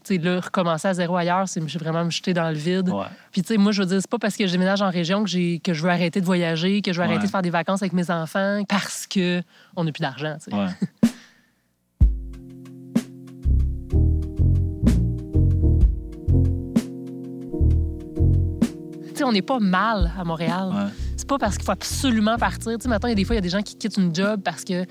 Tu 0.05 0.15
sais, 0.17 0.19
là, 0.23 0.41
recommencer 0.41 0.87
à 0.89 0.95
zéro 0.95 1.17
ailleurs, 1.17 1.49
c'est 1.49 1.61
vraiment 1.79 2.05
me 2.05 2.11
jeter 2.11 2.33
dans 2.33 2.49
le 2.49 2.55
vide. 2.57 2.89
Ouais. 2.91 3.05
Puis, 3.33 3.43
tu 3.43 3.49
sais, 3.49 3.57
moi, 3.59 3.73
je 3.73 3.83
veux 3.83 3.89
dire, 3.89 3.99
c'est 4.01 4.09
pas 4.11 4.19
parce 4.19 4.37
que 4.37 4.47
je 4.47 4.53
déménage 4.53 4.81
en 4.81 4.89
région 4.91 5.25
que, 5.25 5.29
j'ai, 5.31 5.59
que 5.59 5.75
je 5.75 5.83
veux 5.83 5.91
arrêter 5.91 6.21
de 6.21 6.25
voyager, 6.27 6.81
que 6.81 6.93
je 6.93 7.01
veux 7.01 7.07
Ouais. 7.07 7.13
arrêter 7.13 7.27
de 7.27 7.31
faire 7.31 7.43
des 7.43 7.51
vacances 7.51 7.83
avec 7.83 7.93
mes 7.93 8.09
enfants, 8.11 8.63
parce 8.69 9.07
que 9.09 9.43
on 9.75 9.83
n'a 9.85 9.91
plus 9.93 10.03
d'argent, 10.03 10.37
tu 10.43 10.51
sais. 10.51 10.57
Ouais. 10.57 10.69
Tu 19.09 19.21
sais, 19.21 19.25
on 19.25 19.33
n'est 19.33 19.43
pas 19.43 19.59
mal 19.59 20.13
à 20.19 20.25
Montréal. 20.25 20.91
C'est 21.27 21.31
pas 21.31 21.39
parce 21.39 21.57
qu'il 21.57 21.65
faut 21.65 21.73
absolument 21.73 22.37
partir. 22.39 22.79
Tu 22.79 22.83
sais, 22.83 22.89
maintenant, 22.89 23.09
il 23.09 23.11
y 23.11 23.15
a 23.15 23.17
des 23.17 23.25
fois, 23.25 23.35
il 23.35 23.39
y 23.39 23.41
a 23.41 23.43
des 23.43 23.49
gens 23.49 23.61
qui 23.61 23.75
quittent 23.75 23.97
une 23.97 24.15
job 24.15 24.43
parce 24.45 24.63
que 24.63 24.85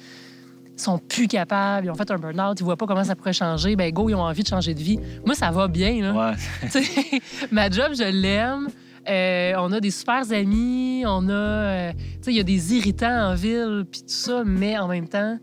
sont 0.76 0.98
plus 0.98 1.30
capables, 1.30 1.88
ils 1.88 1.90
ont 1.90 1.96
fait 1.96 2.12
un 2.12 2.18
burn-out, 2.18 2.60
ils 2.60 2.64
voient 2.66 2.76
pas 2.76 2.86
comment 2.86 3.06
ça 3.06 3.16
pourrait 3.16 3.32
changer. 3.32 3.78
Ben 3.78 3.90
go, 3.94 4.10
ils 4.10 4.16
ont 4.16 4.22
envie 4.22 4.44
de 4.44 4.48
changer 4.50 4.74
de 4.74 4.82
vie. 4.82 5.00
Moi, 5.26 5.34
ça 5.34 5.50
va 5.52 5.70
bien, 5.70 6.02
là. 6.02 6.32
Ouais. 6.32 6.36
Tu 6.70 6.84
sais, 6.84 7.22
ma 7.54 7.70
job, 7.70 7.94
je 7.98 8.04
l'aime. 8.04 8.68
Euh, 9.08 9.54
on 9.60 9.72
a 9.72 9.80
des 9.80 9.92
super 9.92 10.30
amis, 10.30 11.06
on 11.08 11.30
a... 11.30 11.32
euh, 11.32 11.92
tu 11.94 12.00
sais, 12.24 12.32
il 12.32 12.36
y 12.36 12.42
a 12.42 12.44
des 12.44 12.74
irritants 12.74 13.30
en 13.32 13.36
ville, 13.36 13.86
puis 13.90 14.02
tout 14.02 14.08
ça, 14.10 14.44
mais 14.46 14.78
en 14.78 14.90
même 14.90 15.08
temps, 15.08 15.40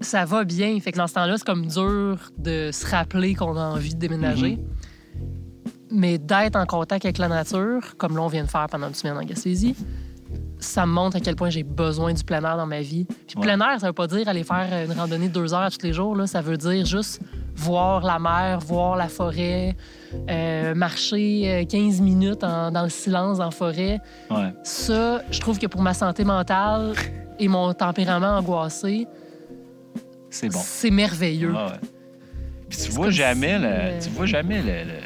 ça 0.00 0.24
va 0.24 0.42
bien. 0.42 0.76
Fait 0.80 0.90
que 0.90 0.98
dans 0.98 1.06
ce 1.06 1.14
temps-là, 1.14 1.38
c'est 1.38 1.46
comme 1.46 1.68
dur 1.68 2.18
de 2.36 2.70
se 2.72 2.84
rappeler 2.84 3.36
qu'on 3.36 3.56
a 3.56 3.64
envie 3.64 3.94
de 3.94 4.00
déménager. 4.00 4.58
Mais 5.92 6.18
d'être 6.18 6.56
en 6.56 6.66
contact 6.66 7.04
avec 7.04 7.18
la 7.18 7.28
nature, 7.28 7.96
comme 7.96 8.16
là, 8.16 8.22
on 8.22 8.26
vient 8.26 8.42
de 8.42 8.50
faire 8.50 8.66
pendant 8.68 8.88
une 8.88 8.94
semaine 8.94 9.16
en 9.16 9.22
Gaspésie, 9.22 9.76
ça 10.66 10.84
me 10.86 10.92
montre 10.92 11.16
à 11.16 11.20
quel 11.20 11.36
point 11.36 11.50
j'ai 11.50 11.62
besoin 11.62 12.12
du 12.12 12.22
plein 12.24 12.42
air 12.44 12.56
dans 12.56 12.66
ma 12.66 12.80
vie. 12.80 13.04
Puis 13.04 13.36
Ouais. 13.36 13.42
plein 13.42 13.60
air, 13.60 13.80
ça 13.80 13.86
veut 13.88 13.92
pas 13.92 14.06
dire 14.06 14.28
aller 14.28 14.44
faire 14.44 14.66
une 14.84 14.92
randonnée 14.92 15.28
de 15.28 15.32
deux 15.32 15.54
heures 15.54 15.70
tous 15.70 15.86
les 15.86 15.92
jours. 15.92 16.14
Là. 16.16 16.26
Ça 16.26 16.40
veut 16.40 16.56
dire 16.56 16.84
juste 16.84 17.20
voir 17.54 18.02
la 18.04 18.18
mer, 18.18 18.58
voir 18.60 18.96
la 18.96 19.08
forêt, 19.08 19.74
euh, 20.28 20.74
marcher 20.74 21.42
euh, 21.50 21.64
15 21.64 22.00
minutes 22.00 22.44
en- 22.44 22.70
dans 22.70 22.82
le 22.82 22.88
silence 22.90 23.40
en 23.40 23.50
forêt. 23.50 23.98
Ouais. 24.30 24.52
Ça, 24.62 25.22
je 25.30 25.40
trouve 25.40 25.58
que 25.58 25.66
pour 25.66 25.80
ma 25.82 25.94
santé 25.94 26.24
mentale 26.24 26.92
et 27.38 27.48
mon 27.48 27.72
tempérament 27.72 28.36
angoissé, 28.38 29.06
C'est 30.30 30.48
bon. 30.52 30.58
c'est 30.62 30.90
merveilleux. 30.90 31.52
Ouais. 31.52 31.80
Puis 32.68 32.78
tu 32.84 32.90
vois 32.90 33.10
jamais, 33.10 33.58
le- 33.58 33.66
euh, 33.68 34.00
tu 34.02 34.10
vois 34.10 34.26
jamais 34.26 34.60
le- 34.60 34.90
le- 34.90 35.00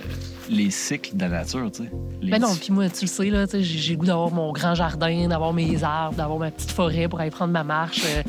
les 0.50 0.70
cycles 0.70 1.16
de 1.16 1.20
la 1.22 1.28
nature, 1.28 1.70
tu 1.70 1.84
sais. 1.84 1.90
Les- 2.20 2.30
Ben 2.32 2.40
non, 2.40 2.54
puis 2.56 2.72
moi, 2.72 2.88
tu 2.90 3.04
le 3.04 3.08
sais, 3.08 3.30
là, 3.30 3.46
j'ai 3.52 3.92
le 3.92 3.98
goût 3.98 4.06
d'avoir 4.06 4.30
mon 4.32 4.52
grand 4.52 4.74
jardin, 4.74 5.28
d'avoir 5.28 5.52
mes 5.52 5.82
arbres, 5.84 6.16
d'avoir 6.16 6.38
ma 6.38 6.50
petite 6.50 6.72
forêt 6.72 7.08
pour 7.08 7.20
aller 7.20 7.30
prendre 7.30 7.52
ma 7.52 7.62
marche. 7.64 8.02
Euh, 8.04 8.22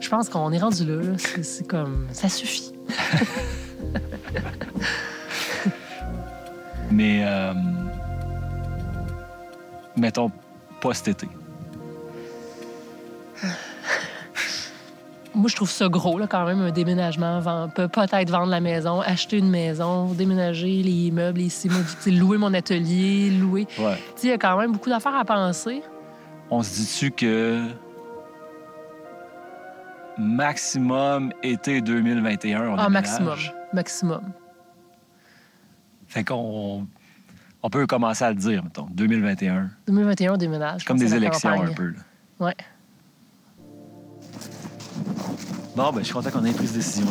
je 0.00 0.08
pense 0.08 0.28
qu'on 0.28 0.50
est 0.52 0.58
rendu 0.58 0.84
là. 0.84 1.02
c'est 1.42 1.66
comme... 1.66 2.08
Ça 2.12 2.28
suffit. 2.28 2.72
Mais, 6.90 7.22
euh, 7.24 7.52
mettons, 9.96 10.30
pas 10.80 10.94
cet 10.94 11.08
été. 11.08 11.28
Moi, 15.40 15.48
je 15.48 15.56
trouve 15.56 15.70
ça 15.70 15.88
gros, 15.88 16.18
là, 16.18 16.26
quand 16.26 16.44
même, 16.44 16.60
un 16.60 16.70
déménagement. 16.70 17.40
Peut-être 17.74 18.30
vendre 18.30 18.50
la 18.50 18.60
maison, 18.60 19.00
acheter 19.00 19.38
une 19.38 19.48
maison, 19.48 20.12
déménager 20.12 20.82
les 20.82 21.10
meubles, 21.10 21.38
les 21.40 21.48
sais, 21.48 22.10
louer 22.10 22.36
mon 22.36 22.52
atelier, 22.52 23.30
louer... 23.30 23.66
Ouais. 23.78 23.96
Tu 23.96 24.20
sais, 24.22 24.26
il 24.26 24.30
y 24.30 24.32
a 24.34 24.38
quand 24.38 24.58
même 24.58 24.72
beaucoup 24.72 24.90
d'affaires 24.90 25.16
à 25.16 25.24
penser. 25.24 25.82
On 26.50 26.62
se 26.62 26.74
dit-tu 26.74 27.10
que 27.10 27.62
maximum 30.18 31.32
été 31.42 31.80
2021, 31.80 32.60
on 32.60 32.62
Ah, 32.62 32.66
déménage? 32.66 32.90
maximum. 32.90 33.38
Maximum. 33.72 34.22
Fait 36.06 36.24
qu'on 36.24 36.86
on 37.62 37.70
peut 37.70 37.86
commencer 37.86 38.24
à 38.24 38.30
le 38.30 38.36
dire, 38.36 38.62
mettons, 38.64 38.88
2021. 38.90 39.70
2021, 39.86 40.34
on 40.34 40.36
déménage. 40.36 40.84
Comme 40.84 40.98
des 40.98 41.14
élections 41.14 41.50
campagne. 41.50 41.70
un 41.70 41.74
peu. 41.74 41.86
là. 41.90 42.00
Ouais. 42.46 42.54
Bon, 45.82 45.90
ben, 45.92 46.00
je 46.00 46.04
suis 46.04 46.14
content 46.14 46.30
qu'on 46.30 46.44
ait 46.44 46.52
pris 46.52 46.66
cette 46.66 46.76
décision. 46.76 47.06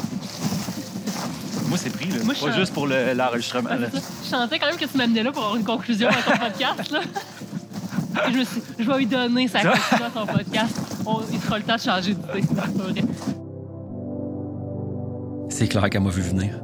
Moi, 1.68 1.78
c'est 1.78 1.90
pris, 1.92 2.10
là. 2.10 2.18
Moi, 2.24 2.34
je 2.34 2.44
pas 2.46 2.52
suis- 2.52 2.60
juste 2.62 2.74
pour 2.74 2.88
le- 2.88 3.14
l'enregistrement. 3.14 3.70
là. 3.70 3.88
Je 3.94 4.28
sentais 4.28 4.60
quand 4.60 4.68
même 4.68 4.78
que 4.78 4.86
tu 4.86 4.98
m'amenais 4.98 5.24
là 5.24 5.32
pour 5.32 5.42
avoir 5.44 5.56
une 5.58 5.64
conclusion 5.66 6.08
à 6.10 6.14
ton 6.14 6.38
podcast. 6.46 6.92
Là. 6.92 7.00
Et 8.28 8.34
je 8.34 8.38
me 8.40 8.44
suis 8.44 8.62
dit, 8.62 8.68
je 8.80 8.84
vais 8.92 8.98
lui 8.98 9.06
donner 9.06 9.48
sa 9.48 9.60
conclusion 9.62 10.06
à 10.06 10.12
son 10.20 10.26
podcast. 10.26 10.76
On- 11.06 11.20
il 11.32 11.40
sera 11.40 11.58
le 11.58 11.64
temps 11.64 11.76
de 11.76 11.80
changer 11.82 12.14
d'idée. 12.14 12.46
C'est 12.48 12.56
pas 12.56 12.68
vrai. 12.84 13.02
C'est 15.50 15.68
clair 15.68 15.90
qu'elle 15.90 16.02
m'a 16.04 16.10
vu 16.10 16.22
venir. 16.22 16.60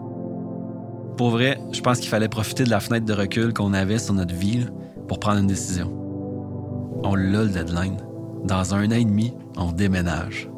Pour 1.18 1.30
vrai, 1.30 1.60
je 1.72 1.82
pense 1.82 2.00
qu'il 2.00 2.10
fallait 2.10 2.28
profiter 2.30 2.64
de 2.66 2.70
la 2.70 2.80
fenêtre 2.80 3.06
de 3.06 3.14
recul 3.14 3.54
qu'on 3.54 3.74
avait 3.74 4.00
sur 4.00 4.14
notre 4.14 4.34
vie 4.36 4.60
là, 4.62 4.68
pour 5.08 5.20
prendre 5.20 5.40
une 5.40 5.48
décision. 5.48 5.92
On 7.04 7.16
l'a 7.16 7.44
le 7.44 7.50
deadline. 7.50 7.98
Dans 8.44 8.74
un 8.76 8.86
an 8.88 8.92
et 8.96 9.06
demi, 9.06 9.34
on 9.58 9.72
déménage. 9.72 10.50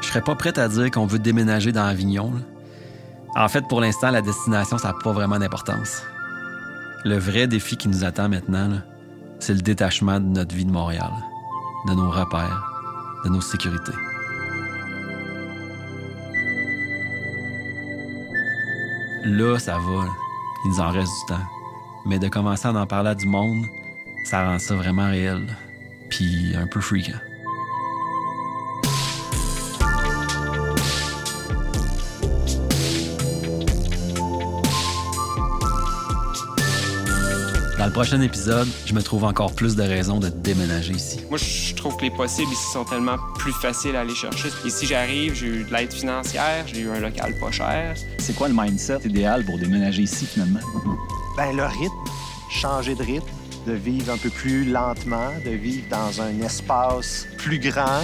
Je 0.00 0.06
serais 0.06 0.22
pas 0.22 0.34
prête 0.34 0.58
à 0.58 0.68
dire 0.68 0.90
qu'on 0.90 1.06
veut 1.06 1.18
déménager 1.18 1.72
dans 1.72 1.84
Avignon. 1.84 2.32
En 3.36 3.48
fait, 3.48 3.62
pour 3.68 3.80
l'instant, 3.80 4.10
la 4.10 4.22
destination, 4.22 4.78
ça 4.78 4.88
n'a 4.88 4.94
pas 5.02 5.12
vraiment 5.12 5.38
d'importance. 5.38 6.02
Le 7.04 7.18
vrai 7.18 7.46
défi 7.46 7.76
qui 7.76 7.88
nous 7.88 8.04
attend 8.04 8.28
maintenant, 8.28 8.80
c'est 9.38 9.54
le 9.54 9.60
détachement 9.60 10.20
de 10.20 10.26
notre 10.26 10.54
vie 10.54 10.64
de 10.64 10.70
Montréal, 10.70 11.12
de 11.88 11.94
nos 11.94 12.10
repères, 12.10 12.70
de 13.24 13.30
nos 13.30 13.40
sécurités. 13.40 13.92
Là, 19.24 19.58
ça 19.58 19.74
va. 19.78 20.06
Il 20.64 20.70
nous 20.70 20.80
en 20.80 20.90
reste 20.90 21.12
du 21.12 21.34
temps. 21.34 21.44
Mais 22.06 22.18
de 22.18 22.28
commencer 22.28 22.66
à 22.66 22.72
en 22.72 22.86
parler 22.86 23.10
à 23.10 23.14
du 23.14 23.26
monde, 23.26 23.64
ça 24.24 24.44
rend 24.44 24.58
ça 24.58 24.74
vraiment 24.74 25.08
réel. 25.08 25.46
Puis 26.08 26.54
un 26.56 26.66
peu 26.66 26.80
freakant. 26.80 27.18
Dans 37.78 37.86
le 37.86 37.92
prochain 37.92 38.20
épisode, 38.20 38.66
je 38.86 38.92
me 38.92 39.00
trouve 39.00 39.22
encore 39.22 39.54
plus 39.54 39.76
de 39.76 39.84
raisons 39.84 40.18
de 40.18 40.28
déménager 40.28 40.94
ici. 40.94 41.20
Moi, 41.28 41.38
je 41.38 41.72
trouve 41.76 41.96
que 41.96 42.02
les 42.02 42.10
possibles 42.10 42.50
ici 42.50 42.72
sont 42.72 42.84
tellement 42.84 43.16
plus 43.36 43.52
faciles 43.52 43.94
à 43.94 44.00
aller 44.00 44.16
chercher. 44.16 44.48
Ici, 44.64 44.84
j'arrive, 44.84 45.34
j'ai 45.34 45.46
eu 45.46 45.64
de 45.64 45.72
l'aide 45.72 45.92
financière, 45.92 46.66
j'ai 46.66 46.80
eu 46.80 46.90
un 46.90 46.98
local 46.98 47.38
pas 47.38 47.52
cher. 47.52 47.94
C'est 48.18 48.34
quoi 48.34 48.48
le 48.48 48.54
mindset 48.54 48.98
idéal 49.04 49.44
pour 49.44 49.60
déménager 49.60 50.02
ici, 50.02 50.26
finalement? 50.26 50.58
Ben, 51.36 51.56
le 51.56 51.66
rythme, 51.66 51.94
changer 52.50 52.96
de 52.96 53.02
rythme, 53.04 53.28
de 53.64 53.74
vivre 53.74 54.12
un 54.12 54.18
peu 54.18 54.30
plus 54.30 54.64
lentement, 54.64 55.30
de 55.44 55.50
vivre 55.50 55.84
dans 55.88 56.20
un 56.20 56.40
espace 56.44 57.28
plus 57.36 57.60
grand. 57.60 58.02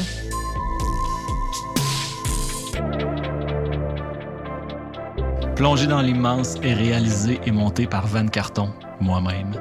Plongé 5.56 5.86
dans 5.86 6.00
l'immense 6.00 6.56
est 6.64 6.74
réalisé 6.74 7.38
et 7.46 7.52
monté 7.52 7.86
par 7.86 8.08
Van 8.08 8.26
Carton, 8.26 8.70
moi-même, 9.00 9.52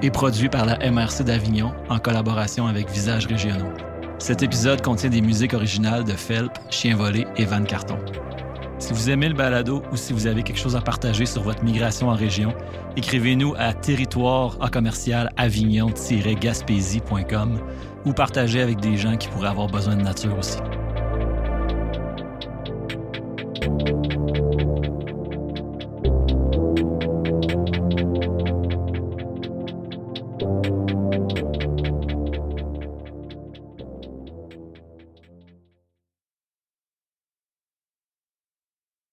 et 0.00 0.10
produit 0.10 0.48
par 0.48 0.64
la 0.64 0.78
MRC 0.90 1.22
d'Avignon 1.22 1.74
en 1.90 1.98
collaboration 1.98 2.66
avec 2.66 2.90
Visages 2.90 3.26
Régionaux. 3.26 3.70
Cet 4.18 4.42
épisode 4.42 4.80
contient 4.80 5.10
des 5.10 5.20
musiques 5.20 5.52
originales 5.52 6.04
de 6.04 6.12
Felp, 6.12 6.50
Chien 6.70 6.96
Volé 6.96 7.26
et 7.36 7.44
Van 7.44 7.62
Carton. 7.62 7.98
Si 8.78 8.94
vous 8.94 9.10
aimez 9.10 9.28
le 9.28 9.34
balado 9.34 9.82
ou 9.92 9.96
si 9.96 10.14
vous 10.14 10.26
avez 10.26 10.42
quelque 10.42 10.60
chose 10.60 10.76
à 10.76 10.80
partager 10.80 11.26
sur 11.26 11.42
votre 11.42 11.62
migration 11.62 12.08
en 12.08 12.14
région, 12.14 12.54
écrivez-nous 12.96 13.54
à 13.58 13.74
territoire 13.74 14.56
à 14.62 14.70
commercial 14.70 15.28
avignon-gaspésie.com 15.36 17.58
ou 18.06 18.14
partagez 18.14 18.62
avec 18.62 18.80
des 18.80 18.96
gens 18.96 19.18
qui 19.18 19.28
pourraient 19.28 19.48
avoir 19.48 19.66
besoin 19.66 19.96
de 19.96 20.02
nature 20.02 20.38
aussi. 20.38 20.56